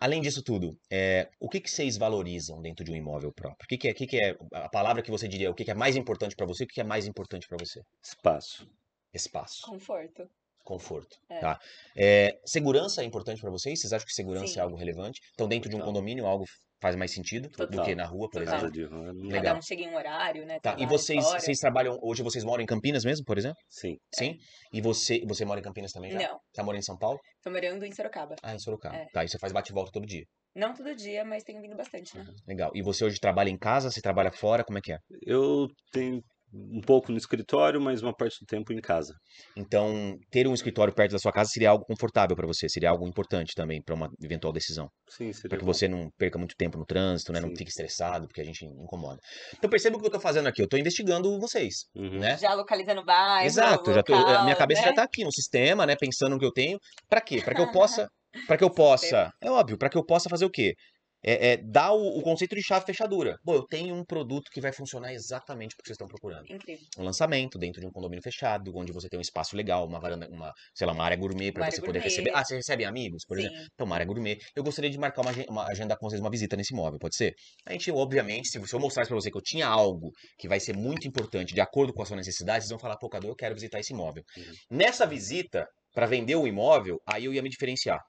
[0.00, 3.64] além disso tudo, é, o que, que vocês valorizam dentro de um imóvel próprio?
[3.64, 5.50] O que, que é, que, que é a palavra que você diria?
[5.50, 6.64] O que, que é mais importante para você?
[6.64, 7.80] O que, que é mais importante para você?
[8.02, 8.68] Espaço.
[9.12, 10.28] Espaço, Conforto.
[10.62, 11.16] conforto.
[11.30, 11.38] É.
[11.38, 11.58] Tá?
[11.96, 13.80] É, segurança é importante para vocês?
[13.80, 14.58] Vocês acham que segurança Sim.
[14.58, 15.20] é algo relevante?
[15.32, 16.44] Então, dentro de um condomínio, algo
[16.80, 17.84] faz mais sentido do Total.
[17.84, 18.58] que na rua, por Total.
[18.58, 18.60] exemplo?
[18.60, 19.12] Casa de rua.
[19.12, 19.42] não- Legal.
[19.42, 20.58] Cada um chega em um horário, né?
[20.60, 21.40] Tá, e vocês, fora.
[21.40, 23.58] vocês trabalham, hoje vocês moram em Campinas mesmo, por exemplo?
[23.68, 23.96] Sim.
[24.14, 24.36] Sim?
[24.72, 26.18] E você, você mora em Campinas também já?
[26.18, 27.18] Não, Tá morando em São Paulo?
[27.42, 28.36] tô morando em Sorocaba.
[28.42, 28.96] Ah, em Sorocaba.
[28.96, 29.06] É.
[29.12, 30.24] Tá, e você faz bate e volta todo dia.
[30.54, 32.24] Não todo dia, mas tenho vindo bastante, né?
[32.46, 32.70] Legal.
[32.74, 33.90] E você hoje trabalha em casa?
[33.90, 34.64] Você trabalha fora?
[34.64, 34.98] Como é que é?
[35.24, 36.20] Eu tenho
[36.52, 39.14] um pouco no escritório, mas uma parte do tempo em casa.
[39.56, 43.06] Então, ter um escritório perto da sua casa seria algo confortável para você, seria algo
[43.06, 45.72] importante também para uma eventual decisão, Sim, seria para que bom.
[45.72, 47.56] você não perca muito tempo no trânsito, né, não Sim.
[47.56, 49.18] fique estressado, porque a gente incomoda.
[49.56, 52.18] Então, perceba o que eu tô fazendo aqui, eu tô investigando vocês, Uhum.
[52.20, 52.36] né?
[52.38, 53.46] Já localizando o bairro.
[53.46, 54.88] Exato, já tô, a minha cabeça né?
[54.88, 56.78] já tá aqui no sistema, né, pensando no que eu tenho.
[57.08, 57.40] Para quê?
[57.42, 58.08] Para que eu possa,
[58.46, 60.74] para que eu possa, é óbvio, para que eu possa fazer o quê?
[61.22, 63.38] É, é dar o, o conceito de chave fechadura.
[63.44, 66.44] Pô, eu tenho um produto que vai funcionar exatamente o que vocês estão procurando.
[66.48, 66.84] Incrível.
[66.98, 70.28] um lançamento dentro de um condomínio fechado, onde você tem um espaço legal, uma varanda,
[70.30, 72.04] uma, sei lá, uma área gourmet para você área poder gourmet.
[72.04, 72.30] receber.
[72.34, 73.58] Ah, você recebe amigos, por exemplo?
[73.58, 73.66] Sim.
[73.74, 74.38] Então, uma área gourmet.
[74.54, 77.34] Eu gostaria de marcar uma, uma agenda com vocês, uma visita nesse imóvel, pode ser?
[77.66, 80.60] A gente, obviamente, se se eu mostrasse para você que eu tinha algo que vai
[80.60, 83.36] ser muito importante, de acordo com a sua necessidade, vocês vão falar, pô, Cadu, eu
[83.36, 84.22] quero visitar esse imóvel.
[84.36, 84.52] Uhum.
[84.70, 88.00] Nessa visita, para vender o imóvel, aí eu ia me diferenciar.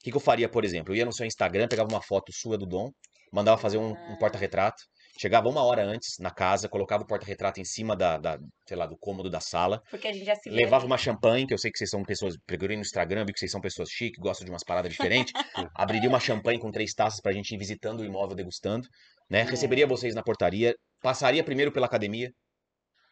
[0.00, 0.94] O que, que eu faria, por exemplo?
[0.94, 2.90] Eu ia no seu Instagram, pegava uma foto sua do Dom,
[3.32, 4.16] mandava fazer um, um Ah.
[4.18, 4.82] porta-retrato,
[5.20, 8.86] chegava uma hora antes na casa, colocava o porta-retrato em cima da, da, sei lá,
[8.86, 10.86] do cômodo da sala, Porque a gente já se levava ali.
[10.86, 13.52] uma champanhe, que eu sei que vocês são pessoas, procurei no Instagram, vi que vocês
[13.52, 15.32] são pessoas chiques, gostam de umas paradas diferentes,
[15.76, 18.88] abriria uma champanhe com três taças pra gente ir visitando o imóvel, degustando,
[19.30, 19.40] né?
[19.40, 19.44] É.
[19.44, 22.30] Receberia vocês na portaria, passaria primeiro pela academia,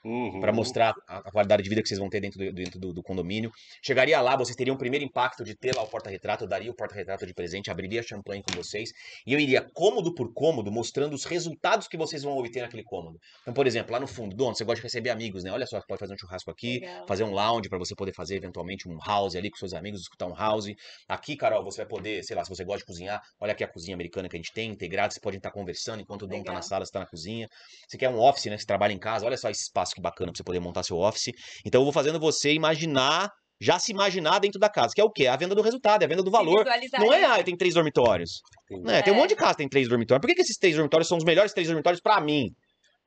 [0.09, 0.41] Uhum.
[0.41, 2.93] para mostrar a, a qualidade de vida que vocês vão ter dentro, do, dentro do,
[2.95, 3.51] do condomínio.
[3.83, 6.75] Chegaria lá, vocês teriam o primeiro impacto de ter lá o porta-retrato, eu daria o
[6.75, 8.91] porta-retrato de presente, abriria champanhe com vocês,
[9.27, 13.19] e eu iria cômodo por cômodo, mostrando os resultados que vocês vão obter naquele cômodo.
[13.43, 15.53] Então, por exemplo, lá no fundo, dono, você gosta de receber amigos, né?
[15.53, 17.07] Olha só, você pode fazer um churrasco aqui, Legal.
[17.07, 20.27] fazer um lounge para você poder fazer eventualmente um house ali com seus amigos, escutar
[20.27, 20.73] um house.
[21.07, 23.69] Aqui, Carol, você vai poder, sei lá, se você gosta de cozinhar, olha aqui a
[23.69, 26.53] cozinha americana que a gente tem, integrada, vocês podem estar conversando enquanto o Dom tá
[26.53, 27.49] na sala, você tá na cozinha.
[27.87, 28.57] Você quer um office, né?
[28.57, 30.97] Você trabalha em casa, olha só esse espaço que bacana pra você poder montar seu
[30.99, 31.33] office.
[31.67, 33.31] Então eu vou fazendo você imaginar,
[33.61, 35.27] já se imaginar dentro da casa, que é o quê?
[35.27, 36.65] A venda do resultado, é a venda do valor.
[36.99, 38.41] Não é, ah, tem três dormitórios.
[38.85, 39.03] Né?
[39.03, 39.19] Tem um É.
[39.21, 40.21] monte de casa que tem três dormitórios.
[40.23, 42.47] Por que, que esses três dormitórios são os melhores três dormitórios pra mim?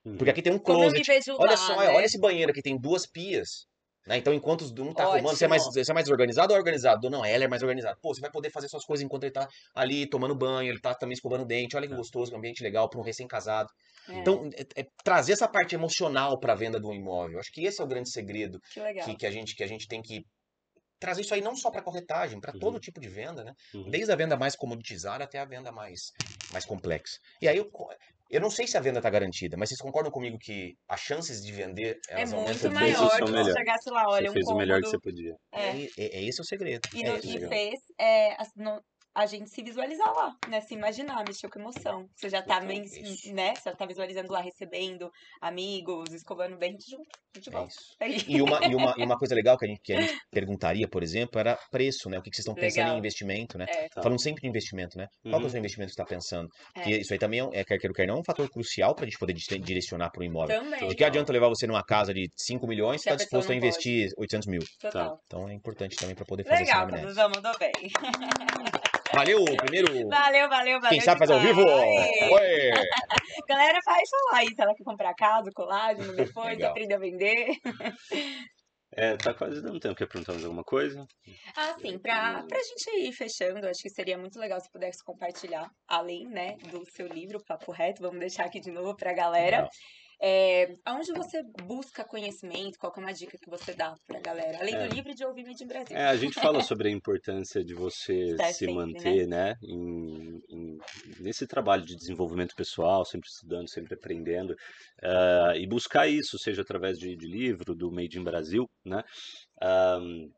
[0.06, 0.18] Uhum.
[0.18, 1.32] Porque aqui tem um Como eu me closet.
[1.38, 1.90] Olha só, né?
[1.90, 3.66] olha esse banheiro aqui, tem duas pias.
[4.08, 4.18] Né?
[4.18, 5.84] Então, enquanto um tá arrumando, você é, mais, Ótimo.
[5.84, 7.10] você é mais desorganizado ou organizado?
[7.10, 7.96] Não, ela é mais organizada.
[8.02, 10.96] Pô, você vai poder fazer suas coisas enquanto ele tá ali tomando banho, ele tá
[10.96, 11.76] também escovando o dente.
[11.76, 13.70] Olha que gostoso, um ambiente legal para um recém-casado.
[14.10, 17.40] É, Então, é- é trazer essa parte emocional para a venda do imóvel.
[17.40, 19.88] Acho que esse é o grande segredo que que, que, a, gente, que a gente
[19.88, 20.26] tem que
[21.00, 22.80] trazer isso aí não só para corretagem, para todo Uhum.
[22.80, 23.54] tipo de venda, né?
[23.74, 23.90] Uhum.
[23.90, 26.12] Desde a venda mais comoditizada até a venda mais,
[26.52, 27.18] mais complexa.
[27.42, 27.60] E aí,
[28.32, 31.44] eu, não sei se a venda está garantida, mas vocês concordam comigo que as chances
[31.44, 33.54] de vender É elas muito aumentam vezes maior são que se melhor.
[33.58, 35.36] chegasse lá, olha, Você um fez o melhor que cômodo- você podia.
[35.54, 35.68] É.
[35.70, 36.88] É, é- é esse o segredo.
[36.94, 37.50] E, É no- esse o e segredo.
[37.50, 38.82] fez, é, as- no-
[39.14, 40.62] a gente se visualizar lá, né?
[40.62, 42.06] Se imaginar, mexer com emoção.
[42.16, 43.34] Você já tá, men- Isso.
[43.34, 43.54] né?
[43.56, 45.10] Você já tá visualizando lá, recebendo
[45.42, 47.80] amigos, escovando bem, a gente junto, gente É isso.
[48.00, 48.24] Aí.
[48.38, 50.88] E uma, e, uma, e uma coisa legal que a, gente, que a gente perguntaria,
[50.88, 52.20] por exemplo, era preço, né?
[52.20, 52.96] O que, que vocês estão pensando Legal.
[52.96, 53.66] em investimento, né?
[53.70, 53.90] É.
[53.90, 54.02] Tá.
[54.02, 55.08] Falando sempre de investimento, né?
[55.24, 55.46] Qual que é Uhum.
[55.46, 56.48] o seu investimento que você está pensando?
[56.76, 56.82] É.
[56.82, 58.50] Porque isso aí também é, um- é, quer queira ou quer não, é um fator
[58.50, 60.58] crucial para a gente poder di- direcionar para o imóvel.
[60.62, 60.88] Também.
[60.88, 64.10] De que adianta levar você numa casa de 5 milhões se está disposto a investir
[64.18, 64.62] 800 mil?
[64.80, 65.20] Total.
[65.26, 67.30] Então é importante também para poder fazer Legal, essa anamnese.
[67.36, 67.72] mandou bem.
[69.14, 69.88] Valeu, primeiro.
[70.10, 70.90] Valeu, valeu, valeu.
[70.90, 71.62] Quem sabe faz ao vivo?
[71.62, 72.72] Oi!
[73.48, 77.48] Galera, faz falar aí se ela quer comprar casa, colágeno, depois, aprender a vender.
[78.94, 79.96] É, tá quase dando tempo.
[79.96, 81.06] Quer perguntar mais alguma coisa?
[81.56, 85.66] Ah, sim, pra, pra gente ir fechando, acho que seria muito legal se pudesse compartilhar,
[85.88, 89.58] além, né, do seu livro, Papo Reto, vamos deixar aqui de novo pra galera.
[89.60, 89.70] Legal.
[90.24, 92.78] É, aonde você busca conhecimento?
[92.78, 94.60] Qual é uma dica que você dá pra galera?
[94.60, 94.88] Além É.
[94.88, 95.98] do livro e de ouvir Made in Brasil.
[95.98, 100.40] É, a gente fala sobre a importância de você Estar se sempre, manter, né, em-
[100.50, 100.78] em-
[101.20, 104.56] nesse trabalho de desenvolvimento pessoal, sempre estudando, sempre aprendendo,
[105.02, 109.04] ah, e buscar isso, seja através de, de livro, do Made in Brasil, né,
[109.60, 110.30] ahm,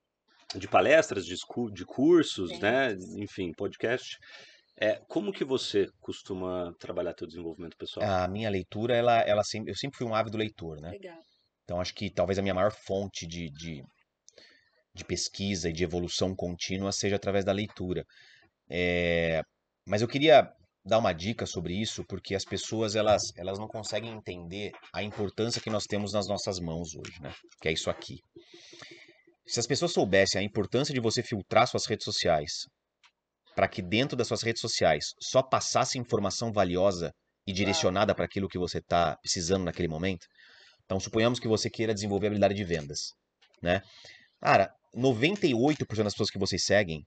[0.56, 1.36] de palestras, de,
[1.74, 2.60] de cursos, Sim.
[2.60, 4.18] né, enfim, podcast.
[4.76, 8.06] É, como que você costuma trabalhar teu desenvolvimento pessoal?
[8.06, 10.90] A minha leitura, ela, ela sempre, eu sempre fui um ávido leitor, né?
[10.92, 11.20] Legal.
[11.64, 13.84] Então acho que talvez a minha maior fonte de, de,
[14.94, 18.04] de pesquisa e de evolução contínua seja através da leitura.
[18.70, 19.42] É,
[19.88, 20.52] mas eu queria
[20.86, 25.62] dar uma dica sobre isso, porque as pessoas elas, elas não conseguem entender a importância
[25.62, 27.34] que nós temos nas nossas mãos hoje, né?
[27.62, 28.20] Que é isso aqui.
[29.46, 32.66] Se as pessoas soubessem a importância de você filtrar suas redes sociais,
[33.56, 37.12] para que dentro das suas redes sociais só passasse informação valiosa
[37.46, 40.26] e direcionada para aquilo que você está precisando naquele momento,
[40.86, 43.14] então, suponhamos que você queira desenvolver a habilidade de vendas,
[43.62, 43.82] né?
[44.42, 47.06] Cara, 98% das pessoas que vocês seguem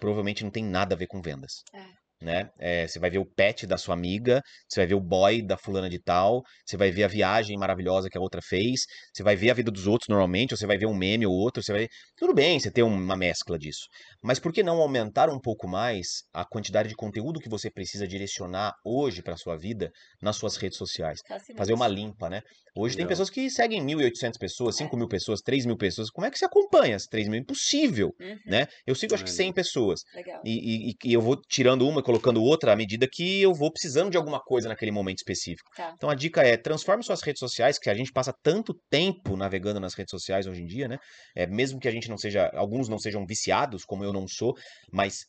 [0.00, 1.62] provavelmente não tem nada a ver com vendas.
[1.72, 2.01] É.
[2.22, 2.48] Né?
[2.60, 5.56] É, você vai ver o pet da sua amiga, você vai ver o boy da
[5.56, 9.34] fulana de tal, você vai ver a viagem maravilhosa que a outra fez, você vai
[9.34, 11.72] ver a vida dos outros normalmente, ou você vai ver um meme ou outro, você
[11.72, 11.88] vai.
[12.16, 13.88] Tudo bem você ter uma mescla disso.
[14.22, 18.06] Mas por que não aumentar um pouco mais a quantidade de conteúdo que você precisa
[18.06, 19.90] direcionar hoje para sua vida
[20.22, 21.18] nas suas redes sociais?
[21.26, 21.58] Fascinante.
[21.58, 22.40] fazer uma limpa, né?
[22.76, 23.08] Hoje tem Legal.
[23.10, 26.08] pessoas que seguem 1.800 pessoas, 5 mil pessoas, 3 mil pessoas.
[26.08, 27.40] Como é que você acompanha as 3 mil?
[27.40, 28.66] Impossível, Uhum, né?
[28.86, 29.32] Eu sigo acho que É.
[29.34, 30.00] 100 pessoas.
[30.14, 30.40] Legal.
[30.44, 33.72] E, e- e eu vou tirando uma e colocando outra à medida que eu vou
[33.72, 35.70] precisando de alguma coisa naquele momento específico.
[35.74, 35.92] Tá.
[35.96, 39.80] Então a dica é, transforme suas redes sociais, que a gente passa tanto tempo navegando
[39.80, 40.98] nas redes sociais hoje em dia, né?
[41.34, 44.54] É, mesmo que a gente não seja, alguns não sejam viciados, como eu não sou,
[44.92, 45.24] mas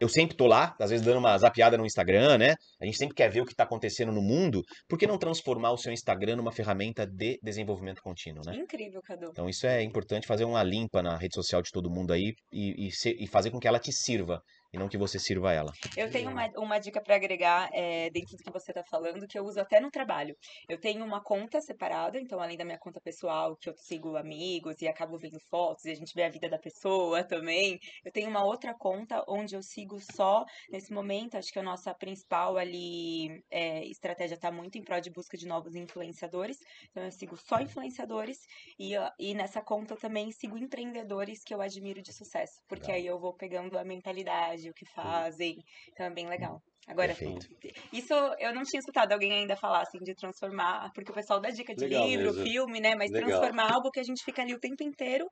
[0.00, 2.54] eu sempre tô lá, às vezes dando uma zapiada no Instagram, né?
[2.80, 4.62] A gente sempre quer ver o que tá acontecendo no mundo.
[4.88, 8.54] Por que não transformar o seu Instagram numa ferramenta de desenvolvimento contínuo, né?
[8.54, 9.30] Incrível, Cadu.
[9.30, 12.88] Então isso é importante fazer uma limpa na rede social de todo mundo aí e,
[12.88, 14.40] e, e fazer com que ela te sirva
[14.72, 15.72] e não que você sirva ela.
[15.96, 19.38] Eu tenho uma, uma dica para agregar é, dentro do que você está falando, que
[19.38, 20.36] eu uso até no trabalho.
[20.68, 24.80] Eu tenho uma conta separada, então além da minha conta pessoal, que eu sigo amigos
[24.82, 28.28] e acabo vendo fotos e a gente vê a vida da pessoa também, eu tenho
[28.28, 33.42] uma outra conta onde eu sigo só, nesse momento, acho que a nossa principal ali
[33.50, 36.58] é, estratégia está muito em prol de busca de novos influenciadores.
[36.90, 38.38] Então eu sigo só influenciadores
[38.78, 42.96] e, e nessa conta eu também sigo empreendedores que eu admiro de sucesso, porque Legal.
[42.96, 45.56] aí eu vou pegando a mentalidade, o que fazem,
[45.92, 46.60] então é bem legal.
[46.88, 47.46] Agora, Perfeito.
[47.92, 51.50] isso eu não tinha escutado alguém ainda falar assim de transformar, porque o pessoal dá
[51.50, 52.42] dica de Legal livro, mesmo.
[52.42, 52.94] filme, né?
[52.96, 53.28] Mas Legal.
[53.28, 55.30] transformar algo que a gente fica ali o tempo inteiro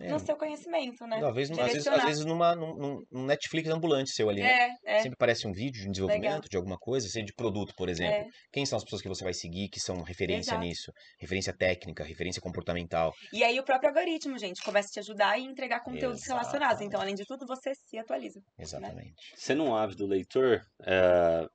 [0.00, 1.18] É, no seu conhecimento, né?
[1.20, 2.06] talvez, às vezes, às Direcionar.
[2.06, 4.76] vezes numa, num, num- Netflix ambulante seu ali, né?
[4.86, 5.02] É, é.
[5.02, 8.14] Sempre parece um vídeo de um desenvolvimento de alguma coisa, seja de produto, por exemplo.
[8.14, 8.26] É.
[8.52, 10.64] Quem são as pessoas que você vai seguir que são referência Exato.
[10.64, 10.92] nisso?
[11.20, 13.12] Referência técnica, referência comportamental.
[13.32, 16.80] E aí o próprio algoritmo, gente, começa a te ajudar e entregar conteúdos relacionados.
[16.80, 16.86] Exatamente.
[16.86, 18.40] Então, além de tudo, você se atualiza.
[18.58, 19.14] Exatamente.
[19.34, 21.46] Sendo um ávido leitor, é,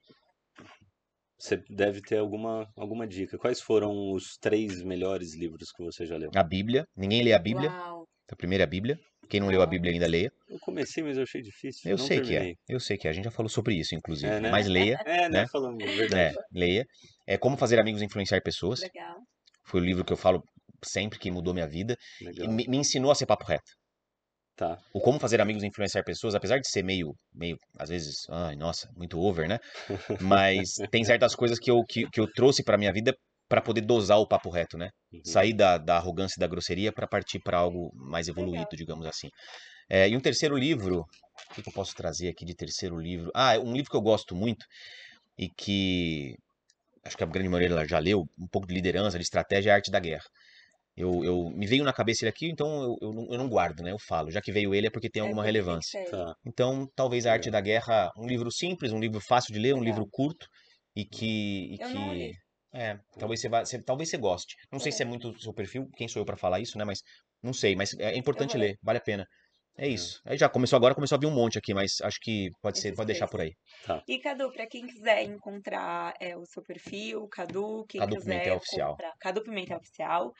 [1.39, 3.37] você deve ter alguma, alguma dica.
[3.37, 6.29] Quais foram os três melhores livros que você já leu?
[6.35, 6.85] A Bíblia.
[6.95, 7.69] Ninguém lê a Bíblia.
[7.69, 8.02] Uau.
[8.33, 8.99] A primeira é a Bíblia.
[9.29, 10.31] Quem não leu a Bíblia ainda leia.
[10.49, 11.89] Eu comecei, mas eu achei difícil.
[11.89, 12.31] Eu não sei que é.
[12.31, 12.55] terminei.
[12.67, 13.11] Eu sei que é.
[13.11, 14.31] A gente já falou sobre isso, inclusive.
[14.31, 14.49] É, né?
[14.51, 14.99] Mas leia.
[15.05, 15.41] É, né?
[15.41, 15.47] né?
[15.47, 16.35] Falando É, verdade.
[16.51, 16.85] leia.
[17.27, 18.81] É Como Fazer Amigos e Influenciar Pessoas.
[18.81, 19.17] Legal.
[19.65, 20.43] Foi o livro que eu falo
[20.83, 21.95] sempre que mudou minha vida.
[22.19, 22.51] E Legal.
[22.51, 23.71] me, me ensinou a ser papo reto.
[24.55, 24.77] Tá.
[24.93, 28.55] O Como Fazer Amigos e Influenciar Pessoas, apesar de ser meio, meio às vezes, ai,
[28.55, 29.59] nossa, muito over, né?
[30.21, 33.15] Mas tem certas coisas que eu, que, que eu trouxe pra minha vida
[33.49, 34.89] pra poder dosar o papo reto, né?
[35.11, 35.21] Uhum.
[35.25, 39.29] Sair da, da arrogância e da grosseria pra partir pra algo mais evoluído, digamos assim.
[39.89, 43.31] É, e um terceiro livro, o que, que eu posso trazer aqui de terceiro livro?
[43.35, 44.65] Ah, um livro que eu gosto muito
[45.37, 46.35] e que
[47.05, 49.91] acho que a grande maioria já leu, um pouco de liderança, de estratégia e arte
[49.91, 50.25] da guerra.
[50.95, 53.81] Eu, eu me veio na cabeça ele aqui, então eu, eu, não, eu não guardo,
[53.81, 53.91] né?
[53.91, 54.29] Eu falo.
[54.29, 56.03] Já que veio ele é porque tem É alguma que relevância.
[56.09, 56.35] Tá.
[56.45, 59.79] Então, talvez a Arte da Guerra, um livro simples, um livro fácil de ler, um
[59.79, 59.95] Legal.
[59.95, 60.47] livro curto
[60.95, 62.31] e que, e Eu não que li.
[62.73, 64.55] É, talvez você vá, você- talvez você goste.
[64.71, 66.83] Não sei se é muito o seu perfil, quem sou eu pra falar isso, né?
[66.85, 67.01] Mas
[67.41, 68.77] não sei, mas é importante vou ler.
[68.81, 69.25] vale a pena.
[69.75, 70.21] É isso.
[70.23, 72.89] Aí já começou agora, começou a vir um monte aqui, mas acho que pode ser,
[72.89, 73.55] Esses pode deixar três.
[73.87, 74.01] por aí.
[74.07, 78.57] E Cadu, pra quem quiser encontrar é, o seu perfil, Cadu, quem Cadu quiser Pimentel
[78.57, 78.91] Oficial.
[78.91, 80.31] comprar- Cadu Pimentel Oficial.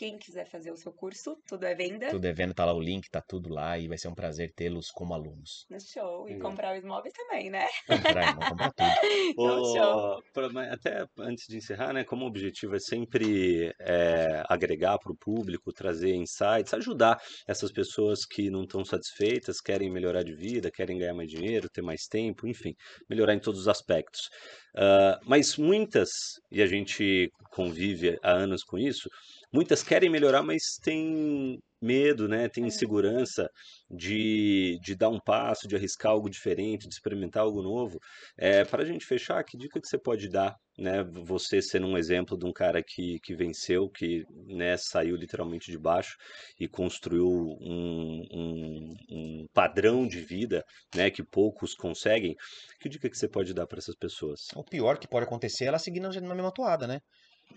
[0.00, 2.08] Quem quiser fazer o seu curso, tudo é venda.
[2.08, 4.86] Tô devendo, tá lá o link, tá tudo lá e vai ser um prazer tê-los
[4.90, 5.66] como alunos.
[5.68, 6.26] No show.
[6.26, 6.50] E Legal.
[6.50, 7.66] comprar os móveis também, né?
[7.86, 8.90] Comprar, irmão, comprar tudo.
[9.28, 10.16] Então, show.
[10.16, 14.96] Ô, pra- mas até antes de encerrar, né, como o objetivo é sempre é, agregar
[14.98, 20.34] para o público, trazer insights, ajudar essas pessoas que não estão satisfeitas, querem melhorar de
[20.34, 22.72] vida, querem ganhar mais dinheiro, ter mais tempo, enfim,
[23.06, 24.30] melhorar em todos os aspectos.
[24.74, 26.08] Ah, mas muitas,
[26.50, 29.08] e a gente convive há anos com isso,
[29.52, 32.66] muitas querem melhorar, mas têm medo, né, têm É.
[32.66, 33.48] insegurança
[33.88, 37.98] de, de dar um passo, de arriscar algo diferente, de experimentar algo novo.
[38.38, 41.02] É, para a gente fechar, que dica que você pode dar, né?
[41.24, 45.78] Você sendo um exemplo de um cara que, que venceu, que né, saiu literalmente de
[45.78, 46.16] baixo
[46.58, 50.62] e construiu um, um, um padrão de vida,
[50.94, 51.10] né?
[51.10, 52.34] Que poucos conseguem.
[52.80, 54.40] Que dica que você pode dar para essas pessoas?
[54.54, 57.00] O pior que pode acontecer é ela seguir na, na mesma toada, né?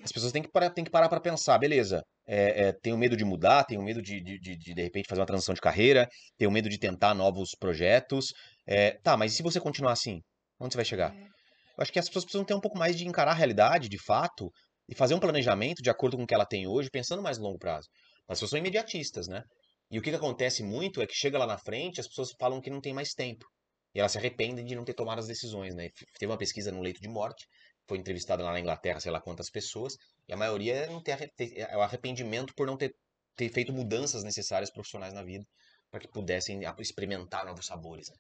[0.01, 3.15] As pessoas têm que parar, têm que parar para pensar, beleza, é, é, tenho medo
[3.15, 6.07] de mudar, tenho medo de, de, de, de, de repente, fazer uma transição de carreira,
[6.37, 8.33] tenho medo de tentar novos projetos.
[8.65, 10.21] É, tá, mas e se você continuar assim?
[10.59, 11.13] Onde você vai chegar?
[11.13, 11.21] É.
[11.21, 13.97] Eu acho que as pessoas precisam ter um pouco mais de encarar a realidade, de
[13.97, 14.51] fato,
[14.87, 17.45] e fazer um planejamento de acordo com o que ela tem hoje, pensando mais no
[17.45, 17.87] longo prazo.
[18.27, 19.43] As pessoas são imediatistas, né?
[19.89, 22.61] E o que, que acontece muito é que chega lá na frente, as pessoas falam
[22.61, 23.45] que não tem mais tempo.
[23.93, 25.89] E elas se arrependem de não ter tomado as decisões, né?
[26.17, 27.45] Teve uma pesquisa no leito de morte,
[27.87, 29.95] foi entrevistada lá na Inglaterra, sei lá quantas pessoas,
[30.27, 32.93] e a maioria não tem tem- é o arrependimento por não ter,
[33.35, 35.45] ter feito mudanças necessárias profissionais na vida
[35.91, 38.09] para que pudessem experimentar novos sabores.
[38.09, 38.15] né?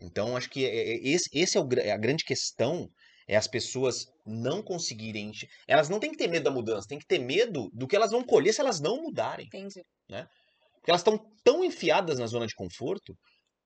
[0.00, 2.88] Então, acho que é- é- esse, esse é, o é a grande questão,
[3.26, 5.32] é as pessoas não conseguirem...
[5.66, 8.10] Elas não têm que ter medo da mudança, têm que ter medo do que elas
[8.12, 9.46] vão colher se elas não mudarem.
[9.46, 9.82] Entendi.
[10.06, 13.16] Porque elas estão tão enfiadas na zona de conforto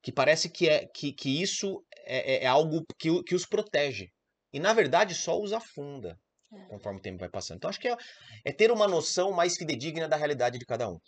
[0.02, 4.08] que parece que, é, que, que isso é, é- é algo que, que os protege.
[4.52, 6.18] E, na verdade, só os afunda
[6.52, 6.66] É.
[6.68, 7.58] conforme o tempo vai passando.
[7.58, 7.96] Então, acho que é,
[8.44, 10.98] é ter uma noção mais fidedigna da realidade de cada um.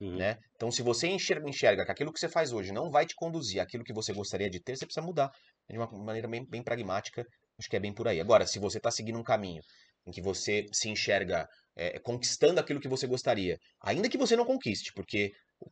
[0.00, 0.16] Uhum.
[0.16, 0.36] Né?
[0.56, 3.60] Então, se você enxerga, enxerga que aquilo que você faz hoje não vai te conduzir
[3.60, 5.30] àquilo que você gostaria de ter, você precisa mudar.
[5.68, 7.24] De uma maneira bem, bem pragmática,
[7.58, 8.20] acho que é bem por aí.
[8.20, 9.62] Agora, se você está seguindo um caminho
[10.06, 11.46] em que você se enxerga
[11.76, 15.30] é, conquistando aquilo que você gostaria, ainda que você não conquiste, porque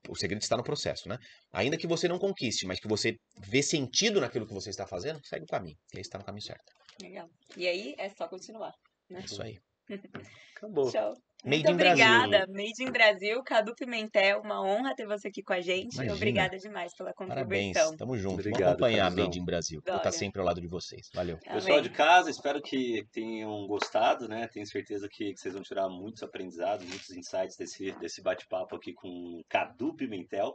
[0.09, 1.19] o, segredo está no processo, né?
[1.53, 5.21] Ainda que você não conquiste, mas que você vê sentido naquilo que você está fazendo,
[5.25, 5.77] segue o caminho.
[5.93, 6.73] E aí está no caminho certo.
[7.03, 7.29] Legal.
[7.57, 8.73] E aí é só continuar.
[9.11, 9.59] É isso aí.
[10.57, 10.91] Acabou.
[10.91, 11.15] Show.
[11.45, 12.07] Made Muito in Brasil.
[12.07, 15.95] obrigada, Made in Brasil, Cadu Pimentel, uma honra ter você aqui com a gente.
[15.95, 16.15] Imagina.
[16.15, 17.73] Obrigada demais pela Parabéns.
[17.73, 17.97] contribuição.
[17.97, 18.35] Tamo junto.
[18.35, 19.11] Obrigado, Vamos acompanhar a.
[19.11, 19.81] Made in Brasil.
[19.81, 20.19] Vou estar Glória.
[20.19, 21.09] sempre ao lado de vocês.
[21.15, 21.39] Valeu.
[21.39, 21.83] Pessoal Amém.
[21.83, 24.47] de casa, espero que tenham gostado, né?
[24.49, 28.93] Tenho certeza que, que vocês vão tirar muitos aprendizados, muitos insights desse, desse bate-papo aqui
[28.93, 30.55] com Cadu Pimentel.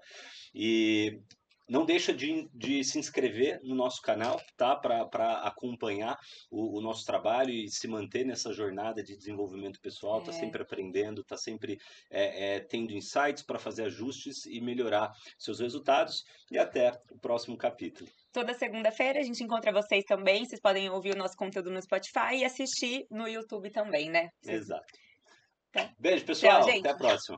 [0.53, 1.19] E
[1.67, 4.75] não deixa de, de se inscrever no nosso canal, tá?
[4.75, 6.17] Para acompanhar
[6.51, 10.33] o, o nosso trabalho e se manter nessa jornada de desenvolvimento pessoal, tá É.
[10.33, 11.77] sempre aprendendo, tá sempre
[12.11, 16.23] é, é, tendo insights para fazer ajustes e melhorar seus resultados.
[16.51, 18.09] E até o próximo capítulo.
[18.31, 20.45] Toda segunda-feira a gente encontra vocês também.
[20.45, 24.29] Vocês podem ouvir o nosso conteúdo no Spotify e assistir no YouTube também, né?
[24.41, 24.85] Vocês- Exato.
[25.71, 25.91] Tá.
[25.99, 26.63] Beijo, pessoal.
[26.63, 26.79] gente.
[26.79, 27.37] Até a próxima.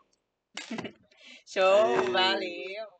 [1.47, 2.11] Show, Aê.
[2.11, 2.96] valeu!